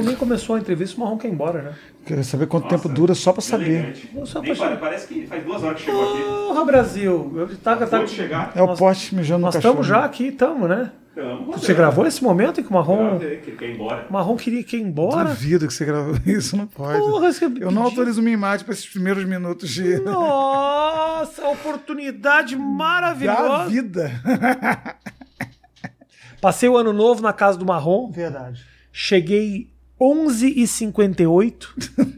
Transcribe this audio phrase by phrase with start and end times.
[0.00, 1.72] Marrom nem começou a entrevista, o Marrom quer ir embora, né?
[2.04, 3.70] Quero saber quanto tempo dura só pra saber.
[3.70, 4.10] Elegante.
[4.14, 4.78] Eu sou Nem apaixonado.
[4.80, 6.22] pare- parece que faz duas horas que chegou aqui.
[6.22, 7.32] Porra, Brasil!
[7.36, 8.52] Eu tá, tá, chegar.
[8.54, 9.72] É o Nós- poste mijando no Nós cachorro.
[9.82, 10.92] estamos já aqui, estamos, né?
[11.48, 14.06] Você gravou esse momento em que o Marrom, Que ele quer ir embora.
[14.08, 15.28] o Marrom queria que ir embora?
[15.28, 16.98] Duvido que você gravou isso, não pode.
[16.98, 20.00] Porra, você Eu não autorizo minha imagem pra esses primeiros minutos de...
[20.00, 23.68] Nossa, oportunidade da maravilhosa.
[23.68, 24.10] vida.
[26.40, 28.10] Passei o ano novo na casa do Marrom.
[28.10, 28.64] Verdade.
[28.92, 29.68] Cheguei
[30.00, 31.66] 11h58.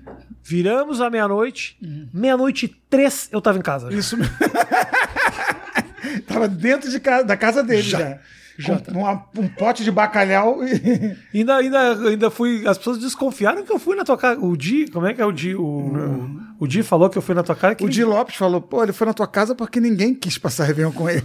[0.44, 1.76] Viramos a meia-noite.
[2.12, 3.92] Meia-noite e três eu tava em casa.
[3.92, 4.34] Isso mesmo.
[6.26, 8.18] Tava dentro de casa, da casa dele já.
[8.58, 11.16] Já Com uma- um pote de bacalhau e.
[11.38, 12.66] Ainda, ainda, ainda fui.
[12.66, 14.38] As pessoas desconfiaram que eu fui na tua casa.
[14.40, 15.54] O Di, como é que é o Di?
[15.54, 17.76] O, o, o Di falou que eu fui na tua casa.
[17.76, 20.64] Que O Di Lopes falou: pô, ele foi na tua casa porque ninguém quis passar
[20.64, 21.22] Réveillon com ele.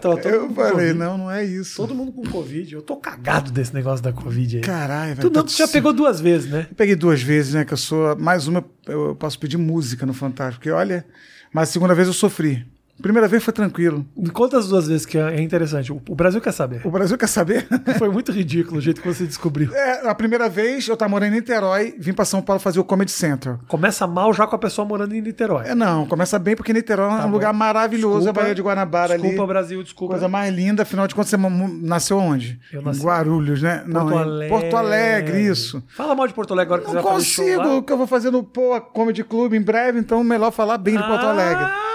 [0.00, 1.76] Todo Eu falei: não, não é isso.
[1.76, 2.74] Todo mundo com Covid.
[2.74, 4.62] Eu tô cagado desse negócio da Covid aí.
[4.62, 5.28] Caralho, velho.
[5.30, 6.66] tu não, tá- tu já pegou duas vezes, né?
[6.70, 7.64] Eu peguei duas vezes, né?
[7.64, 8.16] Que eu sou.
[8.16, 10.60] Mais uma, eu posso pedir música no Fantástico.
[10.60, 11.04] Porque olha.
[11.52, 12.66] Mas a segunda vez eu sofri.
[13.00, 14.04] Primeira vez foi tranquilo.
[14.32, 15.92] Conta as duas vezes que é interessante.
[15.92, 16.80] O, Brasil quer saber.
[16.84, 17.66] O Brasil quer saber?
[17.98, 19.70] Foi muito ridículo o jeito que você descobriu.
[19.74, 22.84] É, a primeira vez eu tava morando em Niterói, vim pra São Paulo fazer o
[22.84, 23.60] Comedy Central.
[23.68, 25.66] Começa mal já com a pessoa morando em Niterói.
[25.68, 27.30] É, não, começa bem porque Niterói é um Tá bom.
[27.32, 28.40] lugar maravilhoso, Desculpa.
[28.40, 29.46] a Baía de Guanabara Desculpa, ali.
[29.48, 30.14] Brasil, desculpa.
[30.14, 32.58] Coisa mais linda, afinal de contas, você nasceu onde?
[32.72, 33.78] Eu nasci- Em Guarulhos, né?
[33.78, 34.48] Porto não, Alegre.
[34.48, 35.82] Porto Alegre, isso.
[35.88, 38.30] Fala mal de Porto Alegre agora que Não você show consigo, que eu vou fazer
[38.30, 41.62] no Poa Comedy Club em breve, então melhor falar bem de Porto Alegre.
[41.64, 41.92] Ah,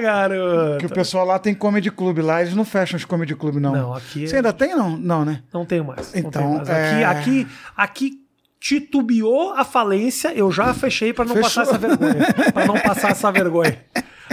[0.00, 0.78] garoto.
[0.78, 3.72] Que o pessoal lá tem comedy club lá, eles não fecham os comedy club, não.
[3.72, 4.96] Não, aqui é- Você ainda tem, não?
[4.96, 5.42] Não, né?
[5.52, 6.12] Não tenho mais.
[6.12, 6.68] não Então, tenho mais.
[6.68, 8.24] é- Aqui, aqui, aqui
[8.60, 11.42] titubeou a falência, eu já fechei pra não Fechou.
[11.50, 12.14] passar essa vergonha.
[12.54, 13.78] Pra não passar essa vergonha.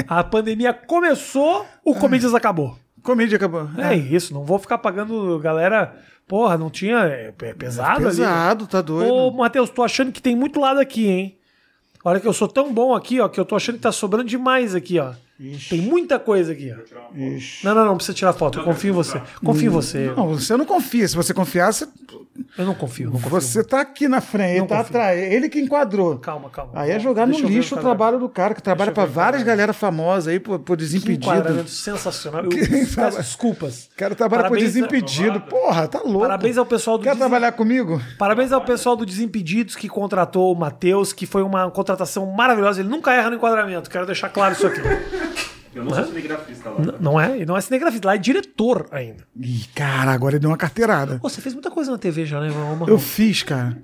[0.07, 2.77] A pandemia começou, o Comedians acabou.
[3.03, 3.67] Comédia acabou.
[3.77, 3.95] É.
[3.95, 5.93] isso, não vou ficar pagando galera.
[6.27, 6.99] Porra, não tinha.
[6.99, 8.17] É, é pesado, ali.
[8.17, 9.11] Pesado, tá doido.
[9.11, 11.37] Ô, Matheus, tô achando que tem muito lado aqui, hein?
[12.05, 14.25] Olha que eu sou tão bom aqui, ó, que eu tô achando que tá sobrando
[14.29, 15.13] demais aqui, ó.
[15.69, 16.73] Tem muita coisa aqui.
[17.15, 17.65] Ixi.
[17.65, 18.59] Não, não, não precisa tirar foto.
[18.59, 19.21] Eu confio em você.
[19.43, 20.13] Confio em você.
[20.15, 21.07] Não, você não confia.
[21.07, 21.87] Se você confiar, você,
[22.57, 23.29] Eu não confio, não confio.
[23.29, 24.89] você tá aqui na frente, ele Não tá confio.
[24.97, 25.19] atrás.
[25.19, 26.17] Ele que enquadrou.
[26.19, 26.71] Calma, calma.
[26.75, 29.73] Aí é jogar no Deixa lixo o trabalho do cara, que trabalha o várias galera
[29.73, 31.23] famosas aí, por, por Que desimpedido.
[31.25, 32.43] enquadramento sensacional.
[32.45, 33.89] Eu peço fala- desculpas.
[33.93, 35.41] O cara trabalha por Parabéns- desimpedido.
[35.41, 36.19] Porra, tá louco.
[36.19, 37.99] Parabéns ao pessoal do Quer trabalhar comigo?
[38.19, 42.79] Parabéns ao pessoal do Desimpedidos que contratou o Matheus, que foi uma contratação maravilhosa.
[42.81, 43.89] Ele nunca erra no enquadramento.
[43.89, 44.81] Quero deixar claro isso aqui.
[45.73, 46.79] Eu não sou cinegrafista lá.
[46.99, 47.39] Não é?
[47.39, 49.25] E não é cinegrafista, lá é diretor ainda.
[49.39, 51.17] Ih, cara, agora ele deu uma carteirada.
[51.19, 52.85] Pô, você fez muita coisa na TV já, né, Marrom?
[52.87, 53.77] Eu fiz, cara.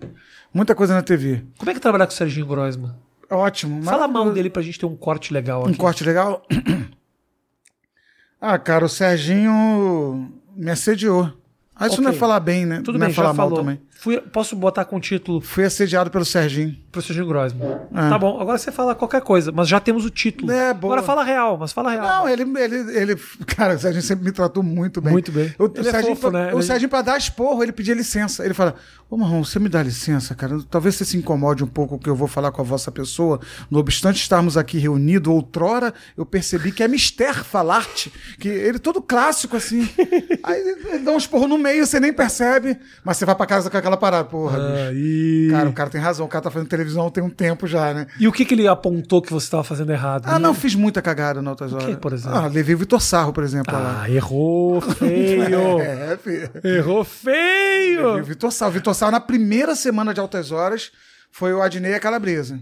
[0.54, 1.44] Muita coisa na TV.
[1.58, 2.94] Como é que é trabalhar com o Serginho Groisman?
[3.30, 3.84] Ótimo.
[3.84, 5.78] Fala mal dele pra gente ter um corte legal Um aqui.
[5.78, 6.46] corte legal?
[8.40, 11.32] ah, cara, o Serginho me assediou.
[11.76, 12.04] Ah, isso Ok.
[12.06, 12.78] não é falar bem, né?
[12.84, 13.64] Tudo não bem, é falar já mal falou.
[13.64, 13.80] também.
[14.00, 16.76] Fui- posso botar com o título Fui assediado pelo Serginho.
[16.92, 17.80] pro Serginho Groisman.
[17.94, 18.10] Ah.
[18.10, 20.52] Tá bom, agora você fala qualquer coisa, mas já temos o título.
[20.52, 20.94] É, boa.
[20.94, 22.04] Agora fala real, mas fala real.
[22.06, 23.16] Não, ele, ele, ele.
[23.48, 25.12] Cara, o Serginho sempre me tratou muito bem.
[25.14, 25.54] Muito bem.
[25.58, 26.54] O, Ele o é Serginho, fofo, pra, né?
[26.54, 28.46] o Serginho, pra dar esporro, ele pedia licença.
[28.46, 28.76] Ele fala:
[29.10, 30.58] Ô Marrom, você me dá licença, cara.
[30.70, 33.40] Talvez você se incomode um pouco que eu vou falar com a vossa pessoa.
[33.70, 38.12] No obstante estarmos aqui reunidos, outrora, eu percebi que é mister falar-te.
[38.40, 39.88] Que ele todo clássico, assim.
[40.44, 42.78] Aí ele, dá um esporro no meio, você nem percebe.
[43.04, 44.26] Mas você vai pra casa com aquela parada.
[44.26, 44.90] Porra, bicho.
[44.90, 45.48] Aí.
[45.52, 46.26] Cara, o cara tem razão.
[46.26, 48.08] O cara tá fazendo televisão tem um tempo já, né?
[48.20, 50.26] E o que, que ele apontou que você estava fazendo errado?
[50.28, 51.96] Ah, não, fiz muita cagada na outras horas.
[51.98, 52.38] por exemplo?
[52.38, 54.04] Ah, levei o Vitor Sarro, por exemplo, lá.
[54.04, 55.80] Ah, errou feio.
[55.88, 56.50] É, filho.
[56.64, 58.24] Errou E o feio.
[58.24, 58.70] Vitor Sal.
[58.70, 60.92] O Vitor Sal, na primeira semana de Altas Horas,
[61.32, 62.60] foi o Adnei e a Calabresa.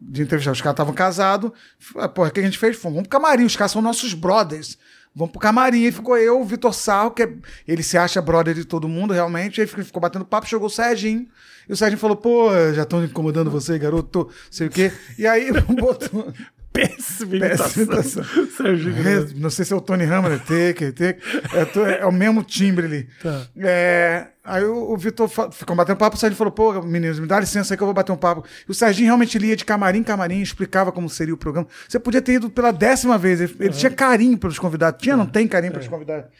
[0.00, 0.52] De entrevistar.
[0.52, 1.50] Os caras estavam casados.
[1.96, 2.76] Ah, Porra, o que a gente fez?
[2.76, 3.44] Fomos, vamos pro camarim.
[3.44, 4.78] Os caras são nossos brothers.
[5.14, 5.82] Vamos pro camarim.
[5.84, 7.34] E ficou eu, o Vitor Sal, que é-
[7.66, 9.60] ele se acha brother de todo mundo, realmente.
[9.60, 11.26] Aí ficou, ficou batendo papo, chegou o Serginho.
[11.68, 14.28] E o Serginho falou: pô, já estão incomodando você, garoto.
[14.50, 14.92] Sei o quê.
[15.18, 16.32] E aí botou.
[16.72, 17.82] Péssima Péssima imitação.
[17.82, 18.24] imitação.
[18.58, 19.36] Groisman.
[19.36, 21.20] É, Não sei se é o Tony Hammer, take, take.
[21.52, 23.08] É, é o mesmo timbre ali.
[23.22, 23.46] Tá.
[23.58, 27.40] É, aí o, o Vitor ficou batendo papo, o Serginho falou, pô, meninos, me dá
[27.40, 28.44] licença aí que eu vou bater um papo.
[28.68, 31.66] E o Serginho realmente ele ia de camarim em camarim, explicava como seria o programa.
[31.88, 35.02] Você podia ter ido pela décima vez, ele, ele tinha carinho pelos convidados.
[35.02, 36.30] Tinha, não tem carinho pelos convidados.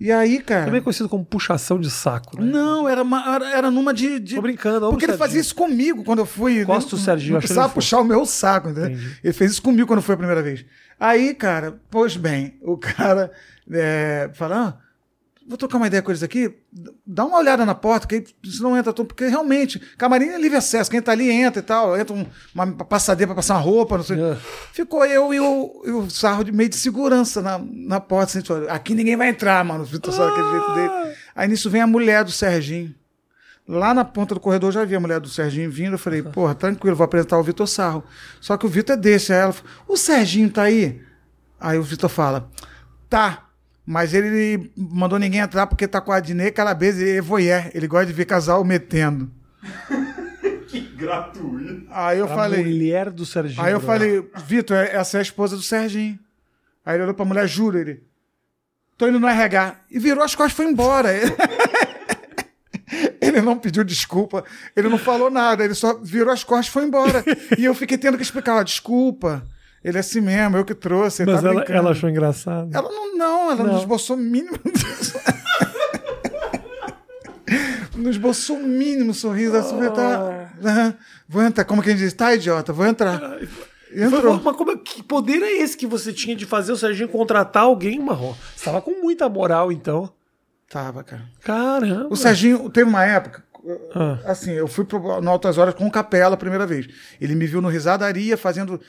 [0.00, 0.66] E aí, cara...
[0.66, 2.50] Também conhecido como puxação de saco, né?
[2.50, 4.18] Não, era, uma- era, era numa de.
[4.18, 6.64] de- Tô brincando, Porque ele fazia isso comigo quando eu fui.
[6.64, 8.90] Gosto Não- do Serginho, Não precisava puxar o meu saco, entendeu?
[8.90, 9.18] Entendi.
[9.22, 10.64] Ele fez isso comigo quando foi a primeira vez.
[10.98, 13.30] Aí, cara, pois bem, o cara
[13.70, 14.83] é, fala: ah,
[15.46, 16.54] vou trocar uma ideia com eles aqui,
[17.06, 20.56] dá uma olhada na porta, que você não entra todo, porque realmente, camarim é livre
[20.56, 23.96] acesso, quem tá ali entra e tal, entra um- uma passadeira pra passar uma roupa,
[23.98, 24.18] não sei.
[24.20, 24.36] É.
[24.72, 28.48] Ficou eu e o, e o sarro de meio de segurança na, na porta, assim,
[28.70, 31.14] aqui ninguém vai entrar, mano, o Vitor Sarro daquele jeito dele.
[31.34, 32.94] Aí nisso vem a mulher do Serginho.
[33.66, 35.94] Lá na ponta do corredor já vi a mulher do Serginho vindo.
[35.94, 38.04] Eu falei, porra, tranquilo, vou apresentar o Vitor Sarro.
[38.40, 39.32] Só que o Vitor é desse.
[39.32, 41.00] Aí ela falou, o Serginho tá aí?
[41.58, 42.50] Aí o Vitor fala,
[43.08, 43.46] tá.
[43.86, 47.70] Mas ele mandou ninguém entrar porque tá com a Adnê Calabresa e voyeur.
[47.74, 49.30] Ele gosta de ver casal metendo.
[50.66, 51.86] Que gratuito.
[51.90, 52.64] Aí eu A falei.
[52.64, 53.62] mulher do Serginho.
[53.62, 56.18] Aí eu falei, Vitor, é- essa é a esposa do Serginho.
[56.84, 58.02] Aí ele olhou pra mulher, jura ele.
[58.98, 59.76] Tô indo no RH.
[59.88, 61.10] E virou as costas e foi embora.
[63.20, 64.44] Ele não pediu desculpa,
[64.76, 67.24] ele não falou nada, ele só virou as costas e foi embora.
[67.58, 69.44] E eu fiquei tendo que explicar, ó, desculpa,
[69.84, 71.24] ele é assim mesmo, eu que trouxe.
[71.26, 72.70] Mas tá ela, brincando." ela achou engraçado.
[72.74, 73.72] Ela não, não, ela Não.
[73.74, 74.58] não esboçou o mínimo.
[77.96, 79.56] não esboçou o mínimo sorriso.
[79.56, 79.90] Assim, Ah.
[79.90, 80.94] tá,
[81.28, 81.64] vou entrar.
[81.64, 83.38] Como quem diz, tá, idiota, vou entrar.
[83.94, 84.40] Entrou.
[84.42, 87.62] Mas como, é- que poder é esse que você tinha de fazer o Serginho contratar
[87.64, 88.34] alguém, Marrom?
[88.56, 90.12] Você tava com muita moral, então.
[90.68, 91.22] Tava, cara.
[91.42, 92.08] Caramba.
[92.10, 93.44] O Serginho, teve uma época,
[93.94, 94.18] Ah.
[94.24, 96.88] assim, eu fui pro, no Altas Horas com o Capela a primeira vez.
[97.20, 98.80] Ele me viu no Risadaria fazendo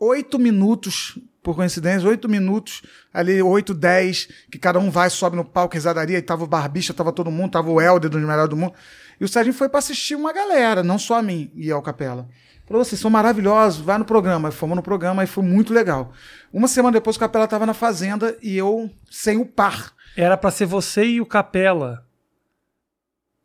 [0.00, 2.82] oito minutos, por coincidência, oito minutos,
[3.12, 6.94] ali oito, dez, que cada um vai, sobe no palco, Risadaria, e tava o Barbicha,
[6.94, 8.72] tava todo mundo, tava o Helder dos melhores do mundo.
[9.20, 12.26] E o Serginho foi pra assistir uma galera, não só a mim e ao Capela.
[12.66, 14.52] Falou, vocês são maravilhosos, vai no programa.
[14.52, 16.12] Fomos no programa e foi muito legal.
[16.52, 19.92] Uma semana depois o Capela tava na Fazenda e eu sem o par.
[20.16, 22.06] Era pra ser você e o Capela.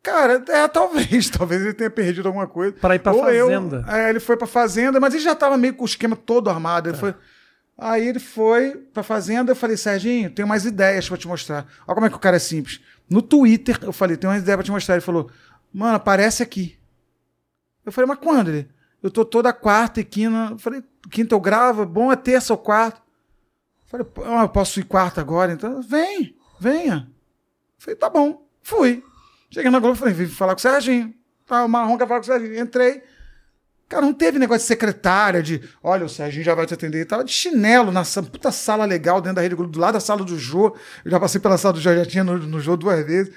[0.06, 2.72] Cara, é, talvez, talvez ele tenha perdido alguma coisa.
[2.80, 3.84] Pra ir pra Ou eu- fazenda.
[3.88, 6.88] é, ele foi pra fazenda, mas ele já tava meio com o esquema todo armado.
[6.88, 7.12] Ele foi,
[7.76, 11.66] aí ele foi pra fazenda, eu falei, Serginho, tenho mais ideias pra te mostrar.
[11.88, 12.80] Olha como é que o cara é simples.
[13.10, 14.94] No Twitter, eu falei, tenho uma ideia pra te mostrar.
[14.94, 15.28] Ele falou,
[15.74, 16.78] mano, aparece aqui.
[17.84, 18.48] Eu falei, mas quando?
[18.48, 18.68] Ele,
[19.02, 20.52] eu tô toda quarta e quinta.
[20.52, 23.00] Eu falei, quinta eu gravo, bom é terça ou quarta.
[23.92, 27.08] Eu falei, eu posso ir quarta agora, então vem, venha.
[27.08, 29.02] Eu falei, tá bom, fui.
[29.56, 31.14] Cheguei na Globo, falei, vim falar com o Serginho.
[31.46, 32.60] Tá, o Marrom quer falar com o Serginho.
[32.60, 33.02] Entrei.
[33.88, 37.06] Cara, não teve negócio de secretária, de olha, o Serginho já vai te atender.
[37.06, 40.22] Tava de chinelo na puta sala legal dentro da Rede Globo, do lado da sala
[40.26, 40.76] do Jô.
[41.02, 43.32] Eu já passei pela sala do Jô, já tinha no, no Jô duas vezes.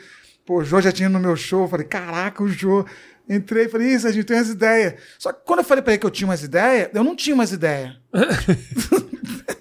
[0.46, 1.66] Pô, o Jô já tinha no meu show.
[1.70, 2.86] Falei, caraca, o Jô.
[3.30, 4.96] Entrei e falei, ih, Serginho, tem umas ideias.
[5.18, 7.34] Só que quando eu falei pra ele que eu tinha umas ideias, eu não tinha
[7.34, 7.96] umas ideias.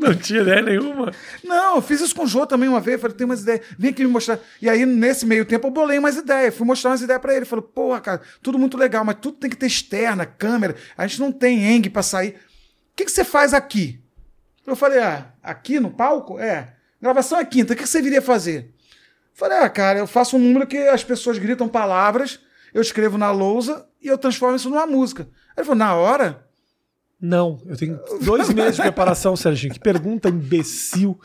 [0.02, 1.12] Não tinha ideia nenhuma.
[1.44, 2.98] Não, eu fiz isso com o Jô também uma vez.
[2.98, 4.38] Falei, tem umas ideias, vem aqui me mostrar.
[4.60, 6.54] E aí, nesse meio tempo, eu bolei umas ideias.
[6.54, 7.44] Fui mostrar umas ideias pra ele.
[7.44, 10.74] Falei, porra, cara, tudo muito legal, mas tudo tem que ter externa, câmera.
[10.96, 12.30] A gente não tem eng pra sair.
[12.92, 14.00] O que, que você faz aqui?
[14.66, 16.38] Eu falei, ah, aqui no palco?
[16.38, 16.74] É.
[17.00, 18.74] Gravação é quinta, o que, que você viria fazer?
[19.32, 22.40] Falei, ah, cara, eu faço um número que as pessoas gritam palavras,
[22.74, 25.22] eu escrevo na lousa e eu transformo isso numa música.
[25.22, 26.46] Aí ele falou, na hora?
[27.20, 29.72] Não, eu tenho dois meses de preparação, Serginho.
[29.74, 31.18] Que pergunta imbecil.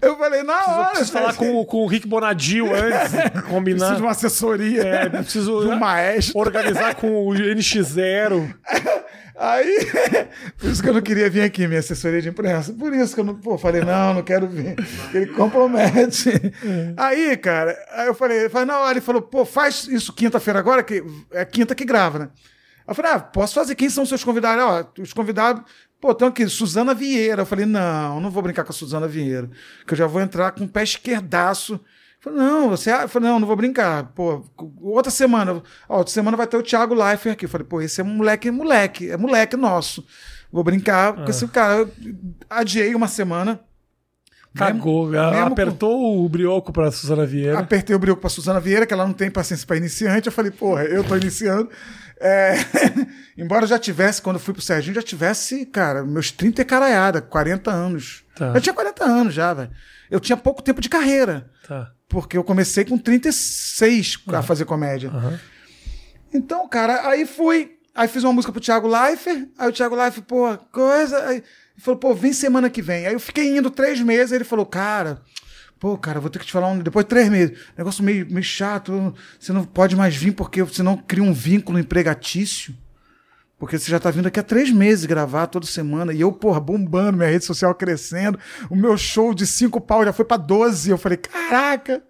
[0.00, 0.88] Eu falei, na Eu hora.
[0.90, 3.12] preciso falar com, com o Rick Bonadio antes,
[3.48, 3.78] combinar.
[3.78, 4.82] Preciso de uma assessoria.
[4.82, 6.38] É, preciso do maestro.
[6.38, 8.54] organizar com o NX0.
[9.38, 9.86] Aí,
[10.56, 12.72] por isso que eu não queria vir aqui, minha assessoria de imprensa.
[12.72, 14.74] Por isso que eu não, pô, falei, não, não quero vir.
[15.12, 16.30] Ele compromete.
[16.96, 20.82] Aí, cara, aí eu falei, ele falou, não, ele falou, pô, faz isso quinta-feira agora,
[20.82, 22.28] que é quinta que grava, né?
[22.86, 23.74] Eu falei, ah, posso fazer.
[23.74, 24.62] Quem são os seus convidados?
[24.64, 25.62] Ó, os convidados,
[26.00, 27.42] pô, tem aqui, Suzana Vieira.
[27.42, 29.50] Eu falei, não, não vou brincar com a Suzana Vieira,
[29.86, 31.74] que eu já vou entrar com o pé esquerdaço.
[31.74, 31.80] Eu
[32.20, 32.90] falei, não, você.
[32.92, 34.04] Eu falei, não, não vou brincar.
[34.14, 34.44] Pô,
[34.80, 35.62] outra semana.
[35.88, 37.44] Ó, outra semana vai ter o Thiago Leifert aqui.
[37.44, 40.04] Eu falei, pô, esse é um moleque, moleque, é moleque nosso.
[40.52, 41.78] Vou brincar com esse cara.
[41.80, 41.90] Eu
[42.48, 43.60] adiei uma semana.
[44.54, 45.08] Cagou.
[45.08, 47.58] Mesmo- apertou o brioco pra Suzana Vieira.
[47.58, 50.26] Apertei o brilho pra Suzana Vieira, que ela não tem paciência para iniciante.
[50.28, 51.68] Eu falei, porra, eu tô iniciando.
[52.20, 52.54] É,
[53.36, 57.20] Embora já tivesse, quando eu fui pro Serginho, já tivesse, cara, meus 30 e caraiada,
[57.20, 58.24] 40 anos.
[58.34, 58.52] Tá.
[58.54, 59.70] Eu tinha 40 anos já, velho.
[60.10, 61.50] Eu tinha pouco tempo de carreira.
[61.68, 61.92] Tá.
[62.08, 65.10] Porque eu comecei com 36 a fazer comédia.
[65.10, 65.38] Aham.
[66.32, 67.76] Então, cara, aí fui.
[67.94, 69.48] Aí fiz uma música pro Thiago Leifert.
[69.58, 71.18] Aí o Thiago Leifert, pô, coisa.
[71.26, 71.44] Aí ele
[71.78, 73.06] falou, pô, vem semana que vem.
[73.06, 74.32] Aí eu fiquei indo três meses.
[74.32, 75.20] Aí ele falou, cara,
[75.78, 76.78] pô, cara, vou ter que te falar um.
[76.78, 77.58] Depois de três meses.
[77.76, 79.14] Negócio meio, meio chato.
[79.38, 82.74] Você não pode mais vir porque senão cria um vínculo empregatício.
[83.58, 86.12] Porque você já tá vindo aqui há três meses gravar toda semana.
[86.12, 88.38] E eu, porra, bombando, minha rede social crescendo.
[88.68, 90.90] O meu show de cinco pau já foi pra 12.
[90.90, 92.02] Eu falei, caraca.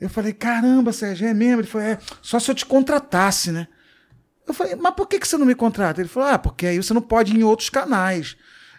[0.00, 1.60] Eu falei, caramba, Sérgio, é mesmo?
[1.60, 3.66] Ele falou, é, só se eu te contratasse, né?
[4.46, 6.00] Eu falei, mas por que, que você não me contrata?
[6.00, 8.36] Ele falou, ah, porque aí você não pode ir em outros canais.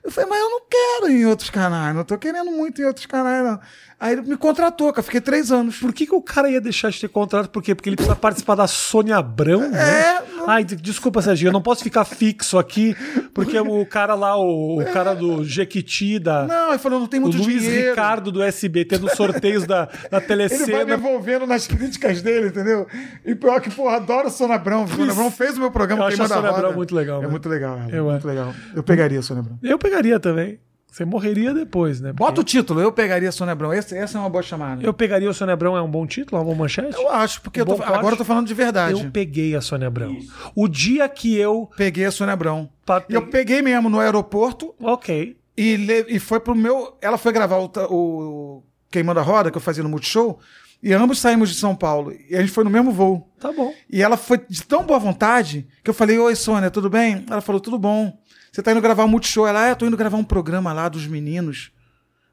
[0.10, 2.86] Eu falei, mas eu não quero ir em outros canais, não tô querendo muito em
[2.86, 3.60] outros canais, não.
[4.02, 5.76] Aí ele me contratou, que eu fiquei três anos.
[5.78, 7.50] Por que, que o cara ia deixar de ter contrato?
[7.50, 7.76] Por quê?
[7.76, 9.78] Porque ele precisa participar da Sônia Abrão, né?
[9.78, 12.96] É, Ai, de- desculpa, Serginho, eu não posso ficar fixo aqui,
[13.34, 17.20] porque o cara lá, o, o cara do Jequiti, da, Não, ele falou, não tem
[17.20, 17.90] o muito Luiz dinheiro.
[17.90, 20.94] Ricardo do SBT, dos sorteios da, da Ele vai me telecena.
[20.96, 22.88] envolvendo nas críticas dele, entendeu?
[23.26, 24.88] E pior que, porra, adoro a Sônia Abrão.
[24.88, 26.52] Sônia Abrão fez o meu programa Eu acho Queimando a Sônia.
[26.56, 27.28] Abrão muito legal, É né?
[27.28, 28.32] muito legal, ela, Eu muito é.
[28.32, 28.54] legal.
[28.74, 29.60] Eu pegaria a Sônia Abrão.
[29.62, 30.60] Eu pegaria também.
[30.92, 32.12] Você morreria depois, né?
[32.12, 33.72] Bota Porque o título, eu pegaria a Sônia Abrão.
[33.72, 34.84] Essa, essa é uma boa chamada.
[34.84, 36.96] Eu pegaria o Sônia Abrão, é um bom título, é uma boa manchete?
[36.96, 39.00] Eu acho, porque Um eu tô- agora eu tô falando de verdade.
[39.00, 40.18] Eu peguei a Sônia Abrão.
[40.56, 41.70] O dia que eu.
[41.78, 42.70] Peguei a Sônia Abrão.
[43.08, 45.38] eu peguei mesmo no aeroporto Ok.
[45.56, 46.98] e, le- e foi pro meu.
[47.02, 50.40] Ela foi gravar o, o Queimando a Roda, que eu fazia no Multishow,
[50.82, 52.12] e ambos saímos de São Paulo.
[52.30, 53.30] E a gente foi no mesmo voo.
[53.40, 53.72] Tá bom.
[53.88, 57.24] E ela foi de tão boa vontade que eu falei: Oi, Sônia, tudo bem?
[57.30, 58.18] Ela falou: Tudo bom.
[58.52, 59.48] Você tá indo gravar um Multishow?
[59.48, 61.72] Ela, é, tô indo gravar um programa lá dos meninos.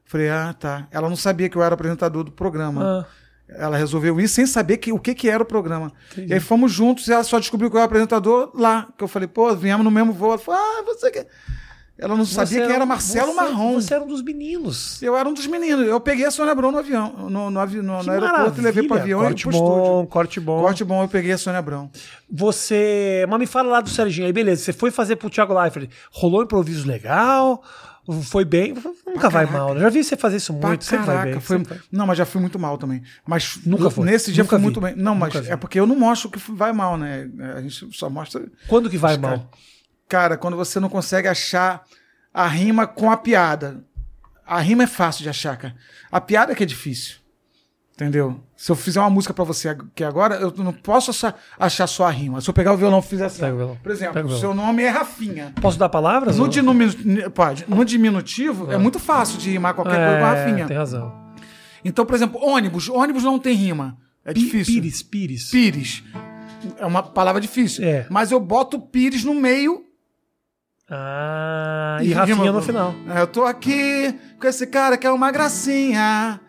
[0.05, 0.87] Falei, ah, tá.
[0.91, 2.81] Ela não sabia que eu era apresentador do programa.
[2.83, 3.05] Ah,
[3.49, 5.91] Ela resolveu ir sem saber que, o que, que era o programa.
[6.17, 8.87] E aí fomos juntos e ela só descobriu que eu era apresentador lá.
[8.97, 10.29] Que eu falei, pô, viemos no mesmo voo.
[10.29, 11.25] Ela falou, ah, você que.
[11.99, 13.73] Ela não sabia você quem era um- Marcelo você- Marrom.
[13.73, 15.01] Você era um dos meninos.
[15.01, 15.87] Eu era um dos meninos.
[15.87, 18.63] Eu peguei a Sônia Abrão no avião, no, no, avi- no, Que no aeroporto e
[18.63, 20.07] levei pro avião corte e pro bom, estúdio.
[20.07, 20.61] corte bom.
[20.61, 21.89] Corte bom, eu peguei a Sônia Abrão.
[22.29, 23.25] Você.
[23.27, 24.27] Mas me fala lá do Serginho.
[24.27, 24.63] Aí, beleza.
[24.63, 25.89] Você foi fazer pro Thiago Leifert.
[26.11, 27.63] Rolou improviso legal?
[28.23, 28.73] Foi bem?
[29.05, 29.51] Nunca vai caraca.
[29.51, 29.73] mal.
[29.73, 29.81] né?
[29.81, 30.85] Já vi você fazer isso Pra muito.
[30.85, 31.39] Sempre vai bem.
[31.41, 31.79] foi- sempre.
[31.91, 33.01] Não, mas já fui muito mal também.
[33.27, 34.05] Mas Nunca foi.
[34.05, 34.63] nesse dia Nunca vi.
[34.63, 34.95] muito bem.
[34.95, 35.51] Não, mas Nunca vi.
[35.51, 37.27] é porque eu não mostro que vai mal, né?
[37.57, 38.45] A gente só mostra.
[38.69, 39.51] Quando que vai mal?
[40.07, 41.83] Cara, quando você não consegue achar
[42.33, 43.83] a rima com a piada.
[44.45, 45.75] A rima é fácil de achar, cara.
[46.11, 47.17] A piada é que é difícil.
[47.93, 48.39] Entendeu?
[48.55, 52.05] Se eu fizer uma música pra você aqui agora, eu não posso achar, achar só
[52.05, 52.39] a rima.
[52.39, 53.41] Se eu pegar o violão e fizer assim.
[53.81, 55.51] Por exemplo, seu nome é Rafinha.
[55.59, 56.37] Posso dar palavras?
[56.37, 57.31] No, ou- diminu...
[57.31, 57.65] Pode.
[57.67, 60.67] no diminutivo, é muito fácil de rimar qualquer coisa com É, Rafinha.
[60.67, 61.11] Tem razão.
[61.83, 62.87] Então, por exemplo, ônibus.
[62.87, 63.97] Ônibus não tem rima.
[64.23, 64.73] É Pi- difícil.
[64.75, 65.49] Pires, Pires.
[65.49, 66.03] Pires.
[66.77, 67.83] É uma palavra difícil.
[67.83, 68.05] É.
[68.11, 69.86] Mas eu boto Pires no meio.
[70.89, 72.95] Ah, E e Rafinha rima- no final.
[73.17, 76.39] Eu tô aqui com esse cara que é uma gracinha.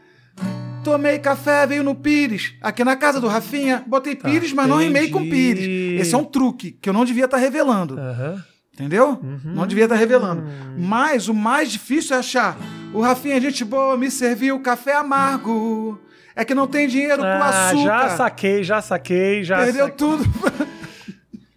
[0.85, 2.54] Tomei café, veio no Pires.
[2.62, 5.54] Aqui na casa do Rafinha, botei Pires, mas não rimei com Tá, entendi.
[5.54, 6.00] Pires.
[6.00, 7.99] Esse é um truque que eu não devia estar revelando.
[7.99, 8.42] Aham.
[8.73, 9.18] Entendeu?
[9.21, 9.40] Uhum.
[9.45, 10.45] Não devia estar revelando.
[10.78, 12.57] Mas o mais difícil é achar.
[12.95, 16.00] O Rafinha, gente boa, me serviu café amargo.
[16.37, 17.83] É que não tem dinheiro pro Ah, açúcar.
[17.83, 19.97] já saquei, já saquei, já Perdeu saquei.
[19.97, 20.25] tudo.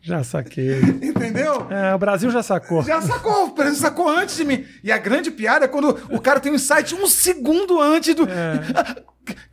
[0.01, 0.79] Já saquei.
[1.01, 1.67] Entendeu?
[1.69, 2.81] É, o Brasil já sacou.
[2.83, 4.65] Já sacou, o preço sacou antes de mim.
[4.83, 8.27] E a grande piada é quando o cara tem um insight um segundo antes do.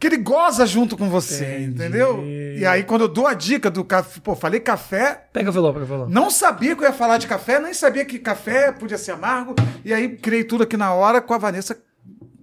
[0.00, 1.60] Que ele goza junto com você, É.
[1.60, 1.74] Entendi.
[1.74, 2.24] entendeu?
[2.24, 5.72] E aí, quando eu dou a dica do café, pô, falei café, Pega o violão,
[5.74, 6.08] pega o violão.
[6.08, 9.54] não sabia que eu ia falar de café, nem sabia que café podia ser amargo.
[9.84, 11.76] E aí, criei tudo aqui na hora com a Vanessa.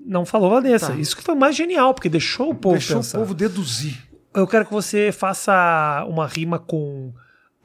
[0.05, 0.89] Não falou Vanessa.
[0.89, 0.95] Tá.
[0.95, 3.17] Isso que foi mais genial, porque deixou o povo deixou pensar.
[3.17, 3.97] o povo deduzir.
[4.33, 7.11] Eu quero que você faça uma rima com.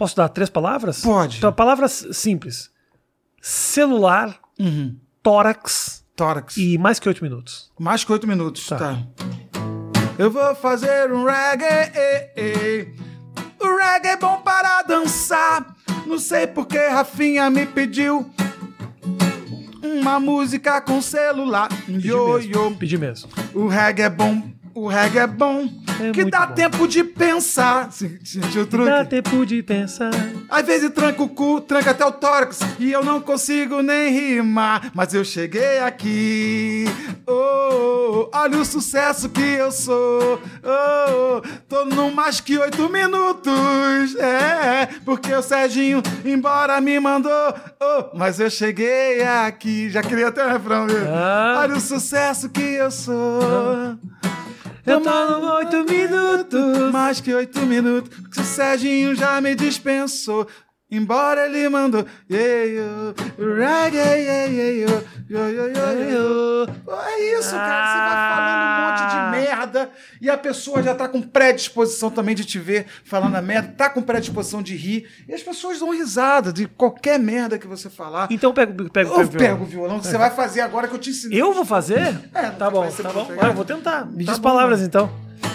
[0.00, 1.02] Posso dar três palavras?
[1.02, 1.36] Pode.
[1.36, 2.70] Então, palavras simples:
[3.38, 4.96] celular, Uhum.
[5.22, 6.56] tórax Tórax.
[6.56, 7.70] e mais que oito minutos.
[7.78, 8.78] Mais que oito minutos, Tá.
[8.78, 8.98] tá.
[10.18, 12.94] Eu vou fazer um reggae.
[13.60, 15.76] O reggae é bom para dançar.
[16.06, 18.30] Não sei porque Rafinha me pediu
[19.82, 21.68] uma música com celular.
[21.84, 22.52] Pedi Yo, mesmo.
[22.54, 22.70] yo.
[22.76, 23.28] Pedi mesmo.
[23.54, 24.42] O reggae é bom.
[24.74, 25.68] O reggae é bom.
[26.00, 26.54] É que dá bom.
[26.54, 27.90] tempo de pensar.
[27.92, 28.88] Se- Sentiu o truque?
[28.88, 30.10] Dá tempo de pensar.
[30.48, 34.90] Às vezes tranca o cu, tranca até o tórax e eu não consigo nem rimar.
[34.94, 36.84] Mas eu cheguei aqui.
[37.26, 40.40] Oh, oh, olha o sucesso que eu sou.
[40.62, 44.16] Oh, oh, tô no mais que oito minutos.
[44.16, 47.30] É, porque o Serginho embora me mandou.
[47.80, 49.90] Oh, mas eu cheguei aqui.
[49.90, 50.98] Já queria até o refrão, viu?
[51.08, 51.58] Ah.
[51.60, 53.98] Olha o sucesso que eu sou.
[54.86, 55.10] Eu tô
[55.40, 56.92] no oito minutos.
[56.92, 60.46] Mais que oito minutos, que o Serginho já me dispensou.
[60.90, 62.04] Embora ele mandou.
[62.28, 64.88] Yeah, yeah, yeah, yo,
[65.28, 66.66] yo, yo, yo.
[66.84, 67.86] Pô, É isso, cara.
[67.86, 68.59] Você vai falando
[69.60, 69.90] merda
[70.20, 73.90] e a pessoa já tá com predisposição também de te ver falando a merda, tá
[73.90, 75.06] com predisposição de rir.
[75.28, 78.28] E as pessoas dão risada de qualquer merda que você falar.
[78.30, 79.38] Então pega, pega, pega, Eu pega o violão.
[79.38, 81.40] pego o violão que você vai fazer agora que eu te ensinei.
[81.40, 82.18] Eu vou fazer?
[82.34, 83.24] É, tá bom, tá bom.
[83.36, 84.06] Vai, eu vou tentar.
[84.06, 84.86] Me Tá diz bom, palavras né?
[84.86, 85.10] então.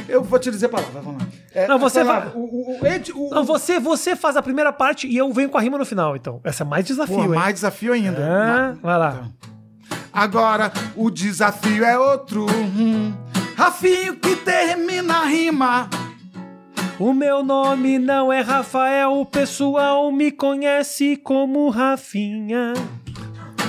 [0.08, 1.28] Eu vou te dizer palavras, vamos lá.
[1.54, 4.72] É, Não, você vai- O, o, o, Ed- o- Não, você, você faz a primeira
[4.72, 6.40] parte e eu venho com a rima no final, então.
[6.44, 7.30] Essa é mais desafio, Pô, hein?
[7.30, 8.18] mais desafio ainda.
[8.22, 9.28] Ah, vai lá.
[10.14, 12.46] Agora o desafio é outro.
[12.50, 13.14] Hum.
[13.56, 15.90] Rafinho que termina a rima.
[17.00, 22.74] O meu nome não é Rafael, o pessoal me conhece como Rafinha.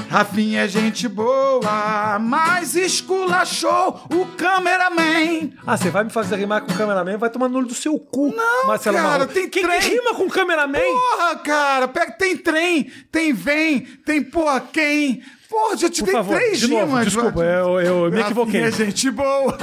[0.08, 5.50] Rafinha é gente boa, mas esculachou o cameraman.
[5.66, 7.16] Ah, você vai me fazer rimar com o cameraman?
[7.16, 9.26] Vai tomar no olho do seu cu, Não, Marcelo cara, Marrom.
[9.26, 9.80] tem Quem trem.
[9.80, 10.80] que rima com cameraman?
[10.80, 15.22] Porra, cara, pega, tem trem, tem vem, tem porra quem.
[15.48, 17.04] Porra, já te Por dei favor, três de novo, rimas.
[17.04, 18.60] desculpa, eu, eu me equivoquei.
[18.62, 19.56] Rafinha é gente boa.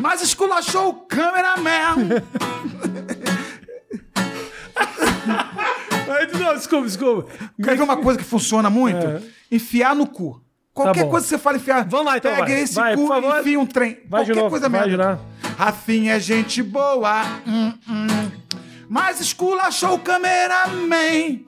[0.00, 2.20] mas esculachou o cameraman.
[6.38, 7.32] Não, desculpa, desculpa.
[7.62, 9.06] Quer ver uma coisa que funciona muito?
[9.06, 9.20] É.
[9.50, 10.40] Enfiar no cu.
[10.72, 11.10] Qualquer bom.
[11.10, 11.86] coisa que você fala enfiar.
[11.88, 12.60] Vamos lá, então, Pega vai.
[12.60, 13.98] esse Vai, cu e enfia um trem.
[14.08, 14.96] Vai Qualquer coisa vai mesmo.
[14.96, 15.20] novo.
[15.58, 17.22] Rafinha é gente boa.
[17.46, 18.06] hum, hum.
[18.88, 21.44] Mas esculachou o cameraman.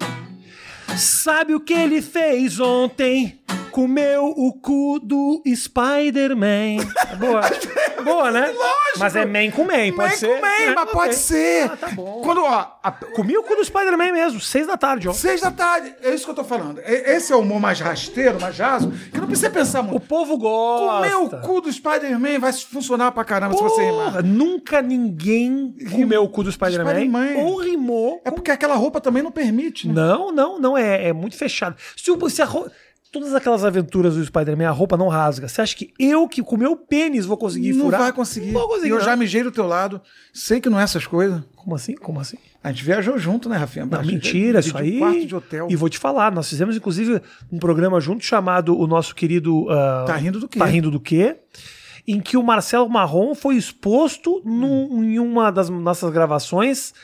[0.97, 3.41] Sabe o que ele fez ontem?
[3.73, 6.85] Comeu o cu do Spider-Man.
[7.19, 7.41] Boa.
[8.05, 8.47] Boa, né?
[8.49, 8.99] Lógico.
[8.99, 10.27] Mas é man com man, pode Man ser.
[10.35, 10.93] com man, É, mas ok.
[10.93, 11.65] pode ser.
[11.71, 12.21] Ah, tá bom.
[12.23, 15.13] Quando, ó, a- Comi o cu do Spider-Man mesmo, seis da tarde, ó.
[15.13, 16.81] seis da tarde, é isso que eu tô falando.
[16.85, 20.07] Esse é o humor mais rasteiro, mais raso, que não precisa pensar O muito.
[20.07, 21.09] povo gosta.
[21.11, 24.05] Comer o cu do Spider-Man vai funcionar pra caramba se você rimar.
[24.07, 27.35] Porra, nunca ninguém comeu o cu do Spider-Man Spider-Man.
[27.45, 28.21] ou rimou.
[28.25, 29.95] É porque aquela roupa também não permite, né?
[29.95, 31.77] Não, não, não, é, é muito fechado.
[31.97, 32.71] Se, o- se a ro-
[33.13, 35.47] Todas aquelas aventuras do Spider-Man, a roupa não rasga.
[35.47, 38.01] Você acha que eu que com meu pênis vou conseguir Não furar?
[38.01, 38.47] vai conseguir.
[38.53, 38.87] Não vou conseguir.
[38.89, 39.05] E eu não.
[39.05, 40.01] já mijei do teu lado.
[40.33, 41.43] Sei que não é essas coisas.
[41.55, 41.95] Como assim?
[41.95, 42.39] Como assim?
[42.65, 43.85] A gente viajou junto, né, Rafinha?
[43.85, 44.99] Não, mentira, isso aí.
[44.99, 45.67] quarto de hotel.
[45.69, 47.21] E vou te falar, nós fizemos inclusive
[47.53, 49.67] um programa junto chamado o nosso querido.
[49.69, 50.59] ah, Tá rindo do quê?
[50.59, 51.37] Tá rindo do quê?
[52.09, 56.95] Em que o Marcelo Marrom foi exposto num- em uma das nossas gravações.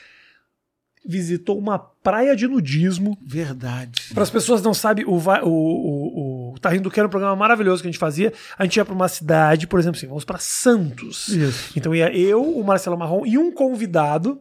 [1.04, 3.16] Visitou uma praia de nudismo.
[3.24, 4.12] Verdade.
[4.12, 7.10] Para as pessoas que não sabem, o, o, o, o Tá Rindo Que era um
[7.10, 8.32] programa maravilhoso que a gente fazia.
[8.58, 11.28] A gente ia para uma cidade, por exemplo, assim, vamos para Santos.
[11.28, 11.72] Isso.
[11.76, 14.40] Então ia eu, o Marcelo Marrom e um convidado.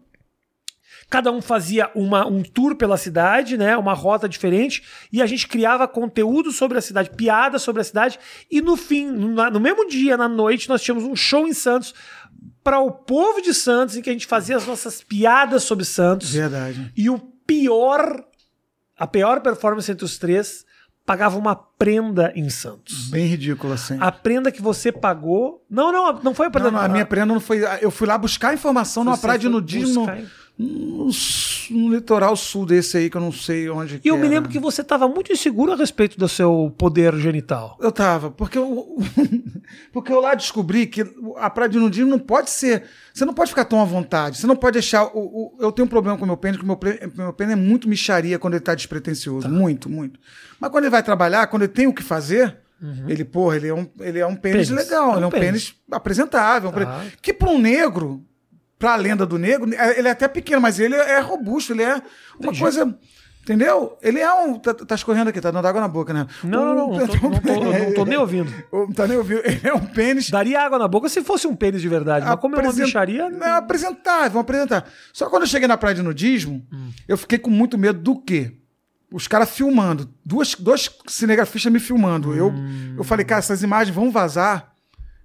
[1.10, 3.78] Cada um fazia uma, um tour pela cidade, né?
[3.78, 4.84] Uma rota diferente.
[5.12, 8.20] E a gente criava conteúdo sobre a cidade, piadas sobre a cidade.
[8.52, 11.94] E no fim, no, no mesmo dia, na noite, nós tínhamos um show em Santos
[12.68, 16.32] para o povo de Santos, em que a gente fazia as nossas piadas sobre Santos.
[16.34, 16.92] Verdade.
[16.98, 18.26] E o pior,
[19.00, 20.66] a pior performance entre os três,
[21.06, 23.08] pagava uma prenda em Santos.
[23.10, 23.98] Bem ridículo assim.
[24.02, 25.66] A prenda que você pagou.
[25.70, 26.70] Não, não, não foi a prenda.
[26.70, 27.62] Não, não, a minha prenda não foi.
[27.80, 30.22] Eu fui lá buscar informação numa praia de nudismo buscar-
[30.58, 31.10] no,
[31.72, 34.36] no, litoral sul desse aí, que eu não sei onde E eu que me era.
[34.36, 37.78] lembro que você estava muito inseguro a respeito do seu poder genital.
[37.80, 38.98] Eu tava, porque eu,
[39.94, 41.06] porque eu lá descobri que
[41.38, 42.84] a praia de nudismo não pode ser.
[43.14, 44.38] Você não pode ficar tão à vontade.
[44.38, 45.06] Você não pode deixar.
[45.06, 46.80] O, o- eu tenho um problema com o meu pênis, que o meu,
[47.16, 49.48] meu pênis é muito micharia quando ele tá despretensioso.
[49.48, 50.20] Muito, muito.
[50.60, 52.58] Mas quando ele vai trabalhar, quando ele tem o que fazer.
[53.08, 54.86] Ele, porra, ele é um, ele é um pênis, Pênis.
[54.86, 55.76] legal, É um ele é um pênis, pênis.
[55.92, 56.70] apresentável.
[56.70, 56.80] um Tá.
[57.00, 58.24] pênis- Que para um negro,
[58.80, 61.84] para a lenda do negro, é- ele é até pequeno, mas ele é robusto, ele
[61.84, 62.02] é uma
[62.50, 62.60] Entendi.
[62.60, 62.98] coisa.
[63.42, 63.98] Entendeu?
[64.02, 64.60] Ele é um.
[64.60, 66.28] Tá, tá escorrendo aqui, tá dando água na boca, né?
[66.44, 68.54] Não, não, não, não, tô, não, tô, não tô nem ouvindo.
[68.74, 69.40] Não tá nem ouvindo.
[69.46, 70.30] Ele é um pênis.
[70.30, 72.86] Daria água na boca se fosse um pênis de verdade, mas como é uma apresen-
[72.86, 73.30] bicharia.
[73.30, 74.86] Não, apresentável, vamos apresentar.
[75.14, 76.90] Só que quando eu cheguei na praia de nudismo, Hum.
[77.08, 78.52] eu fiquei com muito medo do quê?
[79.10, 80.10] Os caras filmando.
[80.26, 82.36] Duas, dois cinegrafistas me filmando.
[82.36, 82.96] Eu, Hum.
[82.98, 84.74] eu falei, cara, essas imagens vão vazar.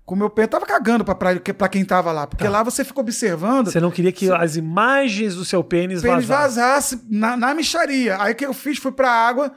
[0.05, 2.27] Com o meu pé, eu tava cagando pra, praia, pra quem tava lá.
[2.27, 3.67] Porque lá você fica observando.
[3.67, 3.71] Tá.
[3.73, 6.99] Você não queria que as imagens do seu pênis, pênis vazassem.
[6.99, 8.21] vazasse na, na micharia.
[8.21, 8.79] Aí o que eu fiz?
[8.79, 9.53] Fui pra água,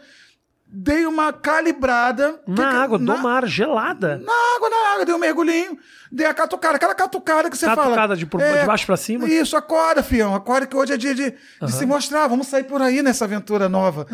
[0.68, 2.40] dei uma calibrada.
[2.48, 4.18] Na Fica- água, na, do mar, gelada.
[4.18, 5.78] Na água, na água, dei um mergulhinho,
[6.12, 7.84] dei a catucada, aquela catucada que você fala.
[7.84, 9.28] Catucada de por- de baixo pra cima?
[9.28, 12.82] Isso, acorda, fião, acorda que hoje é dia de, de se mostrar, vamos sair por
[12.82, 14.06] aí nessa aventura nova,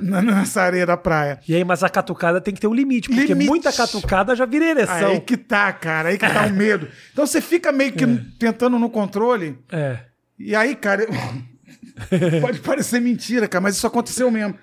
[0.00, 1.40] na- nessa areia da praia.
[1.46, 3.48] E aí, mas a catucada tem que ter um limite, porque Limite.
[3.48, 5.08] muita catucada já vira ereção.
[5.10, 6.88] Aí que tá, cara, aí que tá o medo.
[7.12, 8.06] Então você fica meio que
[8.38, 9.98] tentando no controle, É.
[10.38, 11.06] e aí, cara,
[12.40, 14.54] pode parecer mentira, cara, mas isso aconteceu mesmo.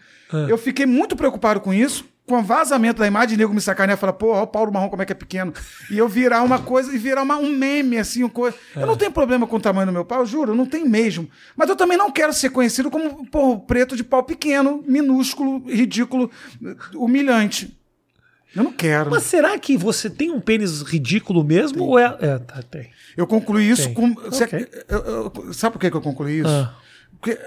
[0.50, 4.00] Eu fiquei muito preocupado com isso, com o vazamento da imagem, nego me sacanear e
[4.00, 5.54] falar, pô, o Paulo Marrom como é que é pequeno.
[5.92, 8.56] E eu virar uma coisa, e virar uma- um meme, assim, uma coisa.
[8.76, 11.30] Eu não tenho problema com o tamanho do meu pau, juro, eu não tenho mesmo.
[11.56, 16.32] Mas eu também não quero ser conhecido como, pô, preto de pau pequeno, minúsculo, ridículo,
[16.96, 17.78] humilhante.
[18.56, 19.10] Eu não quero.
[19.10, 21.84] Mas será que você tem um pênis ridículo mesmo?
[21.84, 22.16] Ou é.
[22.22, 22.90] É, tá, tem.
[23.18, 23.94] Eu concluí isso Tem.
[23.96, 24.14] com.
[24.14, 24.68] você- Ok.
[24.90, 26.50] eu- eu- sabe por que que eu concluí isso?
[26.50, 26.76] Ah.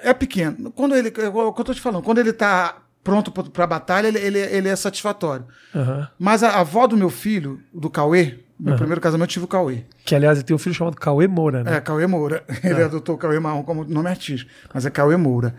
[0.02, 0.70] É pequeno.
[0.72, 1.08] Quando ele.
[1.16, 2.02] É o que eu tô te falando.
[2.02, 5.44] Quando ele tá pronto pro- pra batalha, ele, ele, ele é satisfatório.
[5.74, 6.08] Aham.
[6.18, 9.48] Mas a, a avó do meu filho, do Cauê, meu primeiro casamento, eu tive o
[9.48, 9.84] Cauê.
[10.04, 11.76] Que, aliás, tem um filho chamado Cauê Moura, né?
[11.76, 12.42] É, Cauê Moura.
[12.64, 14.50] Ele adotou o Cauê Marrom como nome artístico.
[14.72, 15.54] Mas é Cauê Moura.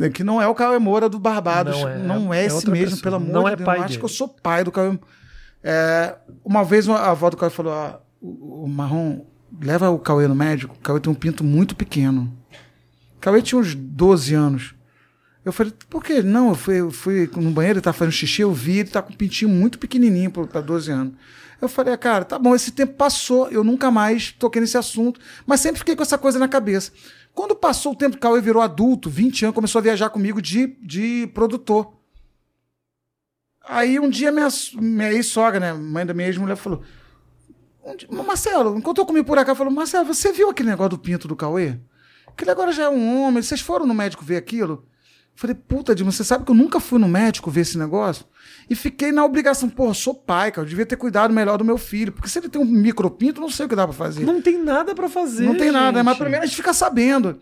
[0.00, 1.80] É, Que não é o Cauê Moura do Barbados.
[1.80, 1.98] Não é.
[1.98, 3.02] Não é, É esse mesmo, pessoa.
[3.02, 3.66] pelo amor Não de é Deus.
[3.66, 4.98] pai Eu Acho que eu sou pai do Cauê.
[5.62, 9.20] É, uma vez a avó do Cauê falou: ó, o, o Marrom,
[9.62, 10.74] leva o Cauê no médico.
[10.74, 12.32] O Cauê tem um pinto muito pequeno.
[13.20, 14.74] Cauê tinha uns 12 anos.
[15.44, 16.22] Eu falei, por quê?
[16.22, 19.00] Não, eu fui, eu fui no banheiro, ele tá fazendo xixi, eu vi, ele tá
[19.00, 21.14] com um pintinho muito pequenininho para 12 anos.
[21.60, 25.20] Eu falei, ah, cara, tá bom, esse tempo passou, eu nunca mais toquei nesse assunto,
[25.46, 26.92] mas sempre fiquei com essa coisa na cabeça.
[27.34, 30.66] Quando passou o tempo, o Cauê virou adulto, 20 anos, começou a viajar comigo de,
[30.82, 31.94] de produtor.
[33.66, 36.82] Aí um dia minha, minha ex-sogra, né, mãe da minha ex-mulher, falou:
[37.84, 41.28] um dia, Marcelo, encontrou comigo por cá, falou: Marcelo, você viu aquele negócio do pinto
[41.28, 41.78] do Cauê?
[42.32, 44.84] Aquele agora já é um homem, vocês foram no médico ver aquilo?
[45.34, 48.26] Falei, puta, Dilma, você sabe que eu nunca fui no médico ver esse negócio?
[48.68, 51.78] E fiquei na obrigação, pô, sou pai, cara, eu devia ter cuidado melhor do meu
[51.78, 52.12] filho.
[52.12, 54.24] Porque se ele tem um micropinto, não sei o que dá pra fazer.
[54.24, 55.44] Não tem nada pra fazer.
[55.46, 56.04] Não tem nada, gente.
[56.04, 57.38] mas pelo menos a gente fica sabendo.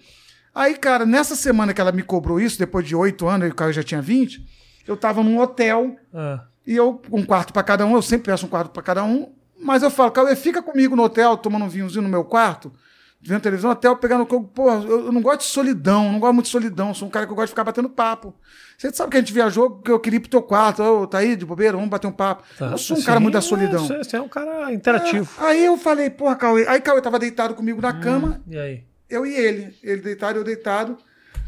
[0.54, 3.54] Aí, cara, nessa semana que ela me cobrou isso, depois de oito anos, e o
[3.54, 4.44] cara já tinha 20,
[4.86, 6.44] eu tava num hotel Ah.
[6.66, 9.32] e eu, um quarto pra cada um, eu sempre peço um quarto pra cada um,
[9.60, 12.72] mas eu falo, Cauê, fica comigo no hotel, tomando um vinhozinho no meu quarto,
[13.20, 14.48] vendo televisão, até eu pegar no corpo.
[14.54, 17.32] Pô, eu, não gosto de solidão, não gosto muito de solidão, sou um cara que
[17.32, 18.34] eu gosto de ficar batendo papo.
[18.76, 21.18] Você sabe que a gente viajou, que eu queria ir pro teu quarto, ô, tá
[21.18, 22.44] aí de bobeira, vamos bater um papo.
[22.58, 22.66] Tá.
[22.66, 23.84] Eu sou um cara muito da Sim, solidão.
[23.92, 25.28] é, Você é um cara interativo.
[25.40, 26.66] É, aí eu falei, porra, Cauê.
[26.68, 28.84] Aí Cauê tava deitado comigo na cama, E aí?
[29.10, 29.74] eu e ele.
[29.82, 30.96] Ele deitado, eu deitado.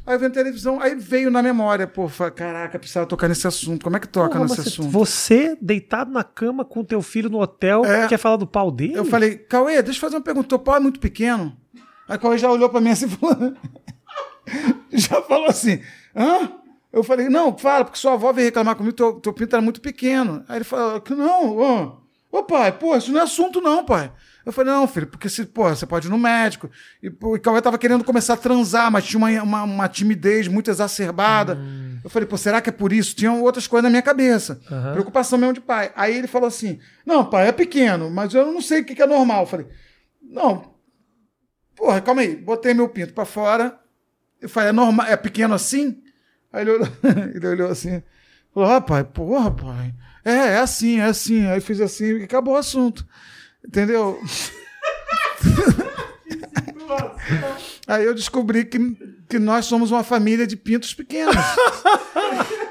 [0.06, 3.84] Aí eu vendo televisão, aí veio na memória, pô, caraca, precisava tocar nesse assunto.
[3.84, 4.88] Como é que toca Porra, nesse assunto?
[4.88, 8.08] Você deitado na cama com teu filho no hotel, É.
[8.08, 8.94] quer falar do pau dele?
[8.96, 10.48] Eu falei, Cauê, deixa eu fazer uma pergunta.
[10.48, 11.54] Teu pau é muito pequeno?
[12.10, 13.54] Aí o Cauê já olhou pra mim assim e falou.
[14.90, 15.80] já falou assim,
[16.14, 16.50] hã?
[16.92, 19.80] Eu falei, não, fala, porque sua avó veio reclamar comigo, teu, teu pinto era muito
[19.80, 20.44] pequeno.
[20.48, 21.98] Aí ele falou, não, ô,
[22.32, 24.10] ô pai, pô, isso não é assunto não, pai.
[24.44, 26.68] Eu falei, não, filho, porque se, pô, você pode ir no médico.
[27.00, 30.68] E o Cauê tava querendo começar a transar, mas tinha uma, uma, uma timidez muito
[30.68, 31.56] exacerbada.
[32.02, 33.14] Eu falei, pô, será que é por isso?
[33.14, 34.60] Tinham outras coisas na minha cabeça.
[34.68, 34.92] Aham.
[34.94, 35.92] Preocupação mesmo de pai.
[35.94, 39.02] Aí ele falou assim: Não, pai, é pequeno, mas eu não sei o que que
[39.02, 39.42] é normal.
[39.42, 39.66] Eu falei,
[40.20, 40.79] não.
[41.80, 42.36] Porra, calma aí.
[42.36, 43.80] Botei meu pinto pra fora.
[44.38, 46.02] Eu falei, é normal, é pequeno assim?
[46.52, 46.88] Aí ele olhou,
[47.34, 48.02] ele olhou assim.
[48.52, 49.94] Falou, pai, porra, pai.
[50.22, 51.46] É, é assim, é assim.
[51.46, 53.06] Aí fiz assim e acabou o assunto.
[53.66, 54.20] Entendeu?
[57.88, 58.78] Aí eu descobri que,
[59.26, 61.34] que nós somos uma família de pintos pequenos.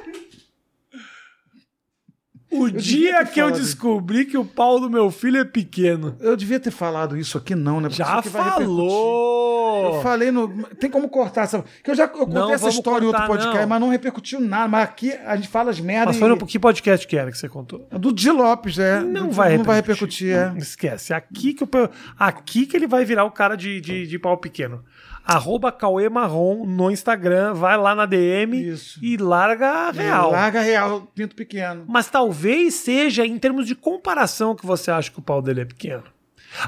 [2.51, 6.15] O dia que eu descobri que o pau do meu filho é pequeno.
[6.19, 7.89] Eu devia ter falado isso aqui, não, né?
[7.89, 8.53] Porque Já vai repercutir.
[8.65, 9.95] falou!
[9.95, 10.63] Eu falei no.
[10.79, 11.63] Tem como cortar essa.
[11.83, 13.67] Que eu já eu contei Não, essa história em outro cortar, podcast, não.
[13.69, 14.67] mas não repercutiu nada.
[14.67, 16.07] Mas aqui a gente fala as merdas.
[16.15, 17.88] Mas foi no que podcast que era que você contou?
[17.91, 18.99] Do Di Lopes, é.
[18.99, 20.29] Não Do- vai não vai repercutir.
[20.29, 20.57] repercutir, é.
[20.59, 21.13] Esquece.
[21.13, 24.83] Aqui que, pe- aqui que ele vai virar o cara de, de, de pau pequeno.
[25.30, 29.00] Arroba Cauê Marrom no Instagram, vai lá na DM Isso.
[29.00, 30.32] e larga a real.
[30.32, 31.86] Larga real, pinto pequeno.
[31.88, 35.65] Mas talvez seja em termos de comparação que você acha que o pau dele é
[35.65, 36.04] pequeno.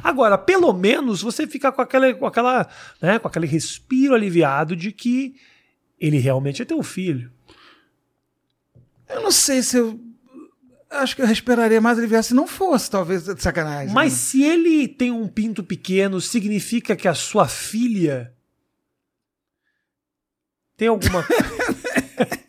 [0.03, 2.67] Agora, pelo menos você fica com aquela, com aquela,
[3.01, 5.35] né, com aquele respiro aliviado de que
[5.99, 7.31] ele realmente é teu filho.
[9.09, 9.99] Eu não sei se eu.
[10.87, 13.91] Acho que eu respiraria mais aliviar se não fosse, talvez, de sacanagem.
[13.91, 14.19] Mas né?
[14.19, 18.31] se ele tem um pinto pequeno, significa que a sua filha
[20.81, 21.21] tem alguma.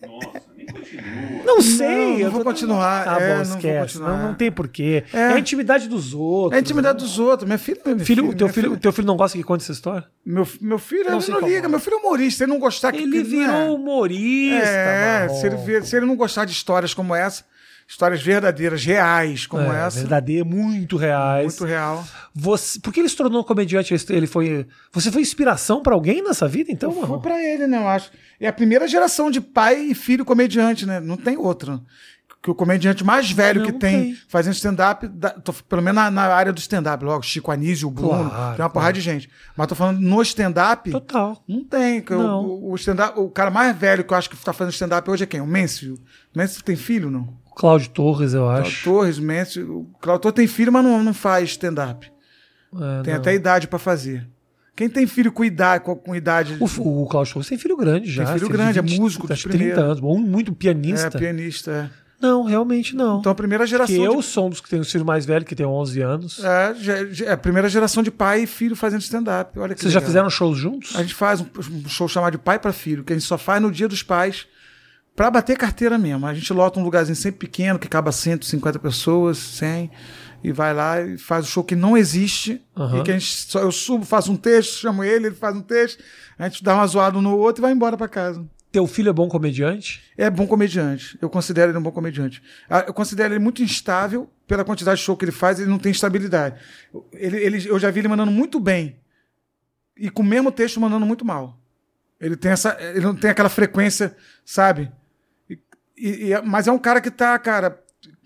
[0.09, 1.45] Nossa, nem continua.
[1.45, 1.87] Não sei.
[2.13, 3.81] Não, eu não vou continuar, Tá é, bom, não vou esquece.
[3.93, 4.17] continuar.
[4.17, 5.05] Não, não tem porquê.
[5.13, 5.19] É.
[5.19, 5.25] É.
[5.35, 6.55] a intimidade dos outros.
[6.55, 7.05] É a intimidade né?
[7.05, 7.47] dos outros.
[7.47, 7.79] Minha filha.
[7.85, 10.07] Minha Filho, filha- teu, filho, filha- teu filho não gosta que conte essa história?
[10.25, 11.69] Meu, meu filho, Não ele se não liga.
[11.69, 12.39] Meu filho é humorista.
[12.39, 13.69] Se ele não gostar que Ele virou né?
[13.71, 14.67] humorista.
[14.67, 17.45] É, se ele, se ele não gostar de histórias como essa,
[17.87, 21.45] histórias verdadeiras, reais como É, essa, verdadeiro, muito reais.
[21.45, 22.05] muito real.
[22.35, 23.95] Você, por que ele se tornou comediante?
[24.11, 26.93] Ele foi, você foi inspiração pra alguém nessa vida, então?
[27.07, 28.11] Foi pra ele, né, eu acho.
[28.41, 31.01] É a primeira geração de pai e filho comediante, né?
[31.01, 31.81] Não tem outro.
[32.43, 34.17] Que o comediante mais velho Não que tem, tem.
[34.27, 35.09] fazendo stand-up,
[35.69, 38.69] pelo menos na, na área do stand-up, logo, Chico Anísio, o Bruno, Claro, tem uma
[38.71, 39.31] porrada de gente.
[39.57, 41.41] Mas tô falando no stand-up, Total.
[41.47, 42.01] não tem.
[42.03, 42.45] que o- Não.
[42.45, 45.23] O, o stand-up- o cara mais velho que eu acho que tá fazendo stand-up hoje
[45.23, 45.41] é quem?
[45.41, 45.95] O Mêncio.
[46.35, 47.33] O Mêncio tem filho, não?
[47.57, 48.85] Cláudio Torres, eu Cláudio acho.
[48.85, 49.79] Torres, Mêncio.
[49.81, 52.11] O Cláudio Torres tem filho, mas não, não faz stand-up.
[52.75, 53.21] É, Tem não.
[53.21, 54.27] até idade pra fazer.
[54.75, 56.57] Quem tem filho com idade, com, com idade.
[56.59, 56.65] O,
[57.03, 58.27] o Cláudio Torres tem filho grande já.
[58.35, 59.81] filho grande, é músico de que 30 primeira.
[59.83, 60.01] anos.
[60.01, 61.19] Bom, muito é pianista.
[61.19, 61.71] pianista.
[61.99, 62.03] é.
[62.23, 63.19] Não, realmente não.
[63.19, 63.97] Então a primeira geração.
[63.97, 66.01] Porque eu de- sou um dos que tem um filho mais velho, que tem 11
[66.01, 66.43] anos.
[66.45, 69.59] é, já- já- é a primeira geração de pai e filho fazendo stand-up.
[69.59, 70.09] Olha que Vocês já legal.
[70.09, 70.95] fizeram shows juntos?
[70.95, 71.47] A gente faz um,
[71.85, 74.05] um show chamado de pai para filho, que a gente só faz no dia dos
[74.05, 74.47] pais
[75.15, 76.27] pra bater carteira mesmo.
[76.27, 79.91] A gente lota um lugarzinho sempre pequeno, que acaba 150 pessoas, 100,
[80.45, 82.61] e vai lá e faz o show que não existe.
[82.77, 83.01] Aham.
[83.01, 85.63] E que a gente só, eu subo, faço um texto, chamo ele, ele faz um
[85.63, 86.03] texto,
[86.39, 88.45] a gente dá uma zoada um no outro e vai embora para casa.
[88.73, 90.03] Teu filho é bom comediante?
[90.17, 91.19] É bom comediante.
[91.21, 92.43] Eu considero ele um bom comediante.
[92.71, 95.79] Ah, Eu considero ele muito instável pela quantidade de show que ele faz, ele não
[95.79, 96.57] tem estabilidade.
[97.13, 98.97] Ele, ele- eu já vi ele mandando muito bem
[99.95, 101.59] e com o mesmo texto mandando muito mal.
[102.19, 102.75] Ele tem essa.
[102.81, 104.91] Ele não tem aquela frequência, sabe?
[105.97, 107.81] E- e- e- mas é um cara que tá, cara,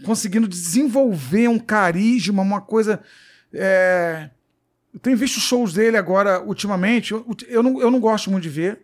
[0.04, 3.00] conseguindo desenvolver um carisma, uma coisa.
[3.52, 4.30] é,
[4.94, 7.12] Eu tenho visto shows dele agora, ultimamente.
[7.12, 8.80] Eu, eu, não, eu não gosto muito de ver.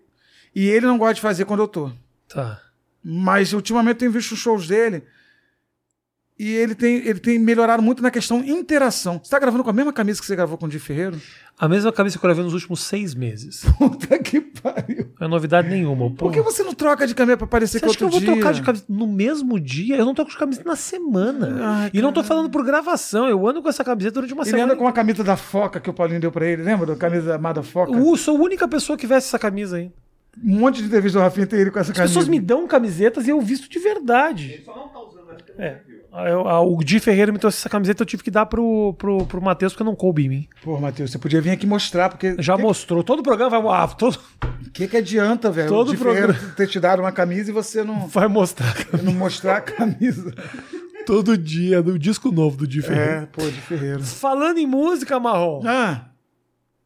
[0.55, 1.91] E ele não gosta de fazer quando eu tô.
[2.29, 2.61] Tá.
[3.03, 5.03] Mas ultimamente eu tenho visto shows dele.
[6.39, 9.21] E ele tem, ele tem melhorado muito na questão interação.
[9.23, 11.21] Você tá gravando com a mesma camisa que você gravou com o Di Ferreiro?
[11.59, 13.63] A mesma camisa que eu gravei nos últimos seis meses.
[13.79, 15.11] Puta que pariu.
[15.21, 16.09] Não é novidade nenhuma.
[16.11, 16.17] Pô.
[16.27, 18.21] Por que você não troca de camisa pra parecer Você que acha que eu outro
[18.21, 18.43] vou dia?
[18.43, 19.97] trocar de camisa no mesmo dia?
[19.97, 21.59] Eu não troco de camisa na semana.
[21.63, 23.29] Ai, e não tô falando por gravação.
[23.29, 24.65] Eu ando com essa camiseta durante uma Ele semana.
[24.73, 27.37] anda com a camisa da Foca que o Paulinho deu pra ele, lembra da camisa
[27.37, 27.93] amada Foca?
[27.93, 29.93] Eu sou a única pessoa que veste essa camisa aí.
[30.43, 32.11] Um monte de entrevista do Rafinha tem ele com essa As camisa.
[32.15, 34.51] pessoas me dão camisetas e eu visto de verdade.
[34.55, 35.83] Ele só não tá usando essa porque É.
[36.13, 39.41] A- o Di Ferreira me trouxe essa camiseta, eu tive que dar pro, pro, pro
[39.41, 40.49] Matheus porque não coube em mim.
[40.63, 42.37] Pô, Matheus, você podia vir aqui mostrar, porque.
[42.39, 43.03] Já que, mostrou.
[43.03, 44.19] Todo o programa vai, ah, todo,
[44.75, 45.69] que, que adianta, velho?
[45.69, 46.35] Todo o Di programa.
[46.35, 50.35] Ferreira ter te dado uma camisa e você não, vai mostrar não mostrar a camisa.
[51.07, 53.23] todo dia do disco novo do Di Ferreira.
[53.23, 54.01] É, pô, Di Ferreira.
[54.01, 56.09] Falando em música, Marrom, Ah!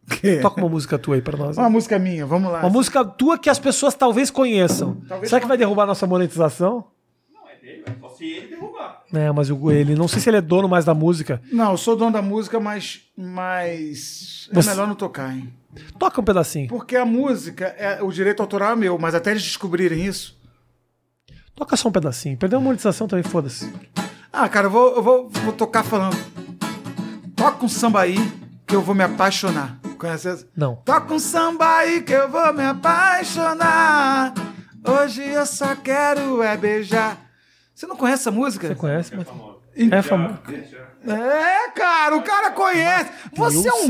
[0.09, 0.37] Que?
[0.39, 1.59] toca uma música tua aí pra nós.
[1.59, 2.61] Uma música minha, vamos lá.
[2.61, 4.99] Uma música tua que as pessoas talvez conheçam.
[5.09, 6.85] Talvez Será que vai derrubar nossa monetização?
[7.35, 7.99] Não, é dele, velho.
[8.01, 8.76] Só se ele derrubar.
[9.17, 11.41] É, mas o- ele, não sei se ele é dono mais da música.
[11.51, 13.01] Não, eu sou dono da música, mas.
[13.17, 14.49] mas...
[14.53, 15.53] Você- É melhor não tocar, hein?
[15.99, 16.69] Toca um pedacinho.
[16.69, 20.37] Porque a música, é, o direito autoral é meu, mas até eles descobrirem isso.
[21.55, 22.37] Toca só um pedacinho.
[22.37, 23.71] Perdeu a monetização também, foda-se.
[24.33, 26.17] Ah, cara, eu vou, eu vou, vou tocar falando.
[27.35, 28.17] Toca um samba aí
[28.67, 29.79] que eu vou me apaixonar.
[29.99, 30.47] Conhece essa?
[30.57, 30.77] Não.
[30.85, 34.35] Toca um samba aí que eu vou me apaixonar.
[34.87, 37.26] Hoje eu só quero é beijar.
[37.77, 38.69] Você não conhece essa música?
[38.69, 39.29] Você conhece, mas...
[39.93, 40.39] É famoso.
[41.07, 43.11] É, cara, o cara conhece.
[43.35, 43.87] Você é um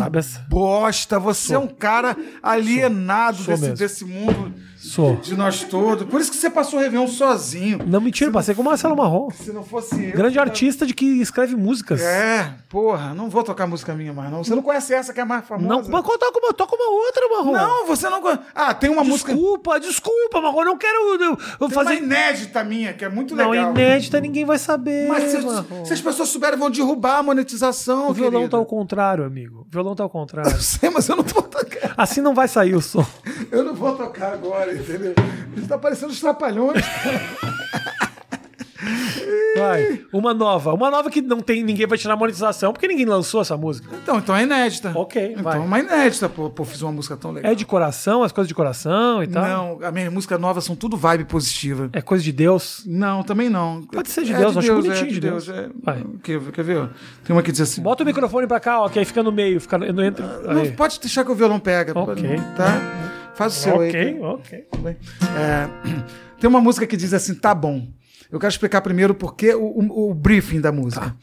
[0.49, 4.53] bosta, você é um cara alienado desse, desse mundo
[4.97, 5.17] Sou.
[5.17, 6.09] de nós todos.
[6.09, 7.79] Por isso que você passou o Réveillon sozinho.
[7.87, 9.31] Não, mentira, passei com o Marcelo Marrom.
[9.31, 10.13] Se não fosse eu.
[10.13, 12.01] Grande eu- artista de que escreve músicas.
[12.01, 14.43] É, porra, não vou tocar música minha mais, não.
[14.43, 15.69] Você não conhece essa que é a mais famosa?
[15.69, 17.53] Não, mas toca uma, toca uma outra, Marrom.
[17.53, 18.41] Não, você não conhece.
[18.55, 19.33] Ah, tem uma música.
[19.35, 20.61] Desculpa, desculpa, Marrom.
[20.61, 21.95] Eu não quero eu, eu Tem uma fazer.
[21.97, 23.71] inédita minha, que é muito Não, legal.
[23.73, 25.09] inédita ninguém vai saber.
[25.09, 25.39] Mas se,
[25.85, 28.09] se as pessoas souberem, vão derrubar a monetização.
[28.09, 28.51] O violão querido.
[28.53, 29.67] tá ao contrário, amigo.
[29.69, 30.51] O violão tá ao contrário.
[30.51, 31.93] Eu sei, mas eu não vou tocar.
[31.97, 33.05] Assim não vai sair o som.
[33.51, 35.15] Eu não vou tocar agora, entendeu?
[35.57, 36.83] Isso tá parecendo os trapalhões.
[39.57, 40.01] Vai.
[40.13, 40.75] Uma nova.
[40.75, 43.89] Uma nova que não tem ninguém vai tirar a monetização, porque ninguém lançou essa música.
[44.03, 44.93] Então, então é inédita.
[44.95, 45.57] Ok, Então vai.
[45.57, 47.51] é uma inédita, pô, pô, fiz uma música tão legal.
[47.51, 49.45] É de coração, as coisas de coração e tal.
[49.45, 51.89] Não, a minha música nova são tudo vibe positiva.
[51.93, 52.83] É coisa de Deus.
[52.87, 53.83] Não, também não.
[53.83, 55.49] Pode ser de É Deus, acho bonitinho é de Deus.
[55.49, 55.69] É...
[55.83, 56.05] Vai.
[56.23, 56.91] Quer, quer ver?
[57.25, 57.81] Tem uma que diz assim.
[57.83, 59.61] Bota o microfone pra cá, ó, que aí fica no meio.
[59.61, 60.27] Fica, não entra.
[60.53, 61.99] Não, pode deixar que o violão pega.
[61.99, 62.23] Ok.
[62.57, 63.16] Tá?
[63.37, 63.91] Faz o seu aí.
[64.21, 64.97] Ok, ok.
[65.37, 65.69] É,
[66.41, 67.87] tem uma música que diz assim, tá bom.
[68.31, 71.15] Eu quero explicar primeiro porque o, o- o briefing da música.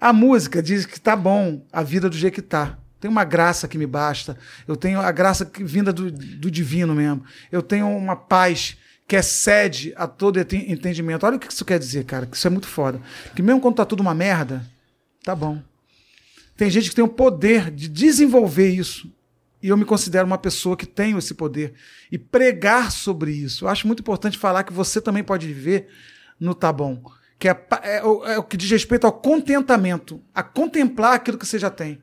[0.00, 2.78] A música diz que tá bom a vida do jeito que tá.
[3.00, 4.36] Tem uma graça que me basta.
[4.66, 7.22] Eu tenho a graça que, vinda do, do divino mesmo.
[7.52, 8.76] Eu tenho uma paz
[9.06, 11.24] que excede a todo ente- entendimento.
[11.24, 12.26] Olha o que isso quer dizer, cara.
[12.26, 13.00] Que isso é muito foda.
[13.36, 14.64] Que mesmo quando tá tudo uma merda,
[15.22, 15.62] tá bom.
[16.56, 19.08] Tem gente que tem o poder de desenvolver isso.
[19.62, 21.74] E eu me considero uma pessoa que tenho esse poder.
[22.12, 23.64] E pregar sobre isso.
[23.64, 25.88] Eu acho muito importante falar que você também pode viver
[26.38, 27.02] no tá bom.
[27.38, 30.20] Que é, é o- é o que diz respeito ao contentamento.
[30.34, 32.00] A contemplar aquilo que você já tem.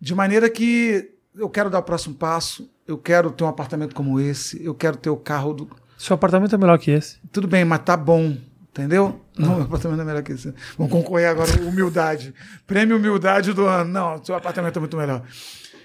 [0.00, 2.70] De maneira que eu quero dar o próximo passo.
[2.86, 4.62] Eu quero ter um apartamento como esse.
[4.64, 5.70] Eu quero ter o carro do.
[5.98, 7.18] Seu apartamento é melhor que esse.
[7.32, 8.36] Tudo bem, mas tá bom.
[8.70, 9.20] Entendeu?
[9.38, 10.52] Não, meu apartamento é melhor que esse.
[10.76, 12.34] Vamos concorrer agora humildade.
[12.66, 13.90] Prêmio humildade do ano.
[13.90, 15.22] Não, seu apartamento é muito melhor.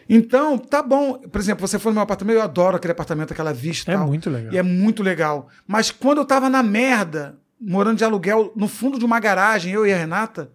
[0.09, 1.19] Então, tá bom.
[1.19, 3.91] Por exemplo, você foi no meu apartamento, eu adoro aquele apartamento, aquela vista.
[3.91, 4.07] É tal.
[4.07, 4.53] muito legal.
[4.53, 5.49] E é muito legal.
[5.67, 9.85] Mas quando eu tava na merda, morando de aluguel, no fundo de uma garagem, eu
[9.85, 10.51] e a Renata,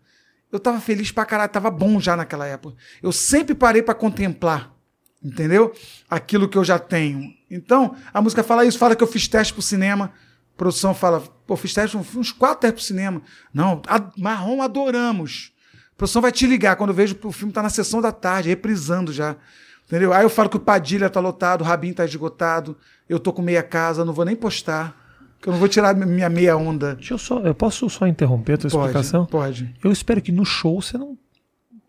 [0.51, 2.77] eu tava feliz pra caralho, tava bom já naquela época.
[3.03, 4.73] Eu sempre parei pra contemplar,
[5.23, 5.73] entendeu?
[6.09, 7.33] Aquilo que eu já tenho.
[7.51, 10.13] Então, a música fala isso, fala que eu fiz teste pro cinema.
[10.55, 13.23] A produção fala, pô, fiz teste, uns quatro testes pro cinema.
[13.53, 15.53] Não, a, marrom adoramos.
[15.97, 18.13] A produção vai te ligar quando eu vejo que o filme tá na sessão da
[18.13, 19.35] tarde, reprisando já.
[19.87, 20.13] Entendeu?
[20.13, 22.77] Aí eu falo que o Padilha tá lotado, o Rabin tá esgotado,
[23.09, 24.95] eu tô com meia casa, não vou nem postar.
[25.41, 26.97] Que eu não vou tirar minha meia onda.
[26.97, 27.39] Deixa eu só.
[27.41, 29.27] Eu posso só interromper a tua Pode, explicação?
[29.27, 29.75] pode.
[29.83, 31.17] Eu espero que no show você não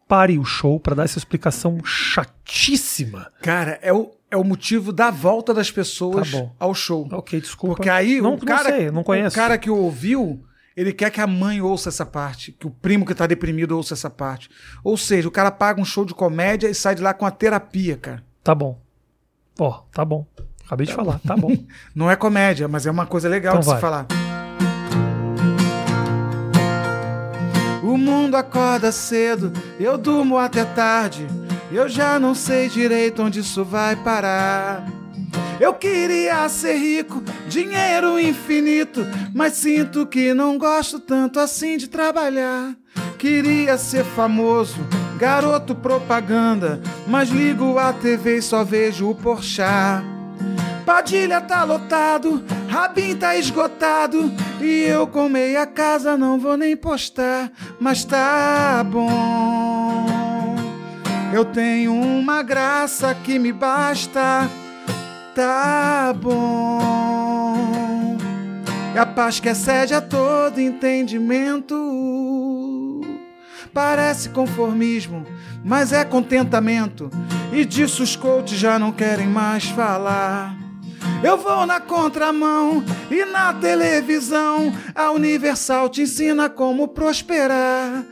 [0.08, 3.28] pare o show pra dar essa explicação chatíssima.
[3.42, 6.56] Cara, é o, é o motivo da volta das pessoas Tá bom.
[6.60, 7.08] ao show.
[7.12, 7.76] Ok, desculpa.
[7.76, 9.36] Porque aí não, o cara, não sei, não conheço.
[9.36, 10.44] o cara que ouviu,
[10.78, 13.96] ele quer que a mãe ouça essa parte, que o primo que tá deprimido ouça
[13.96, 14.48] essa parte.
[14.84, 17.32] Ou seja, o cara paga um show de comédia e sai de lá com a
[17.32, 18.24] terapia, cara.
[18.44, 18.80] Tá bom.
[19.58, 20.24] Ó, tá bom.
[20.64, 21.50] Acabei de falar, tá bom.
[21.96, 23.82] Não é comédia, mas é uma coisa legal Então de se vai.
[23.82, 24.06] falar.
[27.82, 31.26] O mundo acorda cedo, eu durmo até tarde.
[31.72, 34.86] Eu já não sei direito onde isso vai parar.
[35.60, 42.76] Eu queria ser rico, dinheiro infinito, mas sinto que não gosto tanto assim de trabalhar.
[43.18, 44.78] Queria ser famoso,
[45.18, 50.06] garoto propaganda, mas ligo a TV e só vejo o Porchat.
[50.86, 57.52] Padilha tá lotado, Rabin tá esgotado e eu com meia casa não vou nem postar,
[57.80, 60.06] mas tá bom.
[61.34, 64.50] Eu tenho uma graça que me basta,
[65.38, 68.18] tá bom.
[68.96, 71.76] E a paz que excede a todo entendimento.
[73.72, 75.24] Parece conformismo,
[75.64, 77.12] mas é contentamento.
[77.54, 80.58] E disso os coaches já não querem mais falar.
[81.24, 88.04] Eu vou na contramão e na televisão a Universal te ensina como prosperar.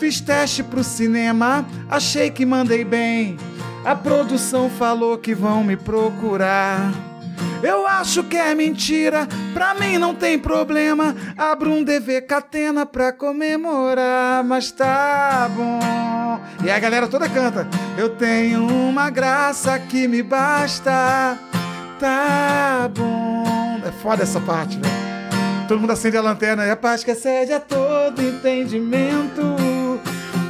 [0.00, 3.38] Fiz teste pro cinema, achei que mandei bem.
[3.84, 6.90] A produção falou que vão me procurar.
[7.62, 11.14] Eu acho que é mentira, pra mim não tem problema.
[11.36, 16.40] Abro um DV Catena pra comemorar, mas tá bom.
[16.64, 17.68] E a galera toda canta.
[17.96, 21.38] Eu tenho uma graça que me basta.
[21.98, 23.80] Tá bom.
[23.86, 24.94] É foda essa parte, velho.
[25.68, 29.56] Todo mundo acende a lanterna e a paz que excede a todo entendimento.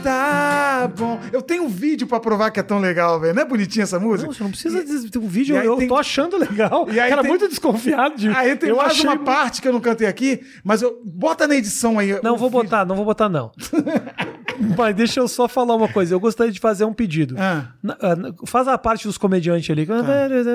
[0.04, 1.18] Tá bom.
[1.32, 3.34] Eu tenho um vídeo pra provar que é tão legal, velho.
[3.34, 4.26] Não é bonitinha essa música?
[4.26, 6.86] Não, você não precisa de ter um vídeo, E eu tem- tô achando legal.
[6.90, 8.28] E aí Cara, tem- muito desconfiado de.
[8.28, 11.48] Aí tem eu mais uma muito- parte que eu não cantei aqui, mas eu bota
[11.48, 12.18] na edição aí.
[12.22, 12.64] Não vou vídeo.
[12.64, 13.50] botar, não vou botar, não.
[14.78, 16.14] Mas deixa eu só falar uma coisa.
[16.14, 17.34] Eu gostaria de fazer um pedido.
[17.36, 19.84] Ah, Na- ah, na- faz a parte dos comediantes ali.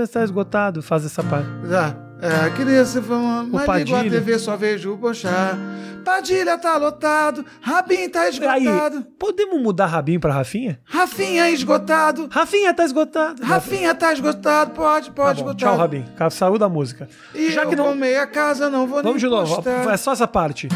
[0.03, 1.49] Está esgotado, faz essa parte.
[1.67, 2.08] já.
[2.21, 3.65] É, queria ser famoso, mas ligo a
[3.97, 4.09] Padilha.
[4.11, 5.57] TV, só vejo o Pochá.
[6.03, 10.79] Padilha tá lotado, Rabin tá Aí, esgotado, podemos mudar Rabinho pra Rafinha?
[10.85, 13.43] Rafinha esgotado, Rafinha tá esgotado.
[13.43, 15.69] Rafinha tá esgotado, pode, Tá pode bom, esgotar.
[15.69, 16.05] tchau, Rabinho.
[16.17, 17.07] Cara, Saiu da música.
[17.35, 17.85] E Já eu que não.
[17.85, 19.55] comei a casa, não vou Vamos de nem novo.
[19.55, 19.89] postar.
[19.93, 20.67] É só essa parte.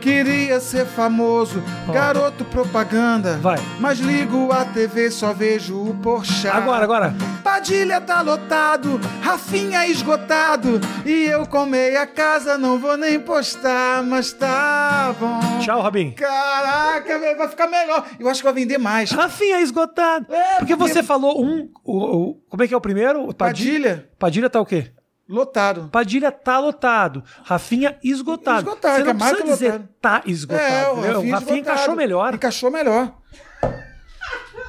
[0.00, 1.92] Queria ser famoso, Ó.
[1.92, 3.38] garoto propaganda.
[3.38, 3.58] Vai.
[3.80, 6.48] Mas ligo a TV, só vejo o Porsche.
[6.48, 7.14] Agora, agora.
[7.42, 10.80] Padilha tá lotado, Rafinha esgotado.
[11.04, 15.40] E eu com meia casa, não vou nem postar, mas tá bom.
[15.60, 16.14] Tchau, Rabinho.
[16.14, 18.04] Caraca, vai ficar melhor.
[18.18, 19.10] Eu acho que vai vender mais.
[19.10, 20.26] Rafinha esgotado.
[20.30, 21.70] É, porque porque- você falou um.
[21.84, 23.28] o- o- como é que é o primeiro?
[23.28, 24.90] O Padilha, Padilha tá o quê?
[25.28, 25.88] Lotado.
[25.90, 27.22] Padilha tá lotado.
[27.44, 28.58] Rafinha esgotado.
[28.68, 29.88] Esgotado, Você é não precisa que dizer lotado.
[30.00, 30.64] tá esgotado.
[30.64, 30.94] É, o?
[30.94, 31.58] Rafinha, o Rafinha esgotado.
[31.58, 32.34] encaixou melhor.
[32.34, 33.14] Encaixou melhor.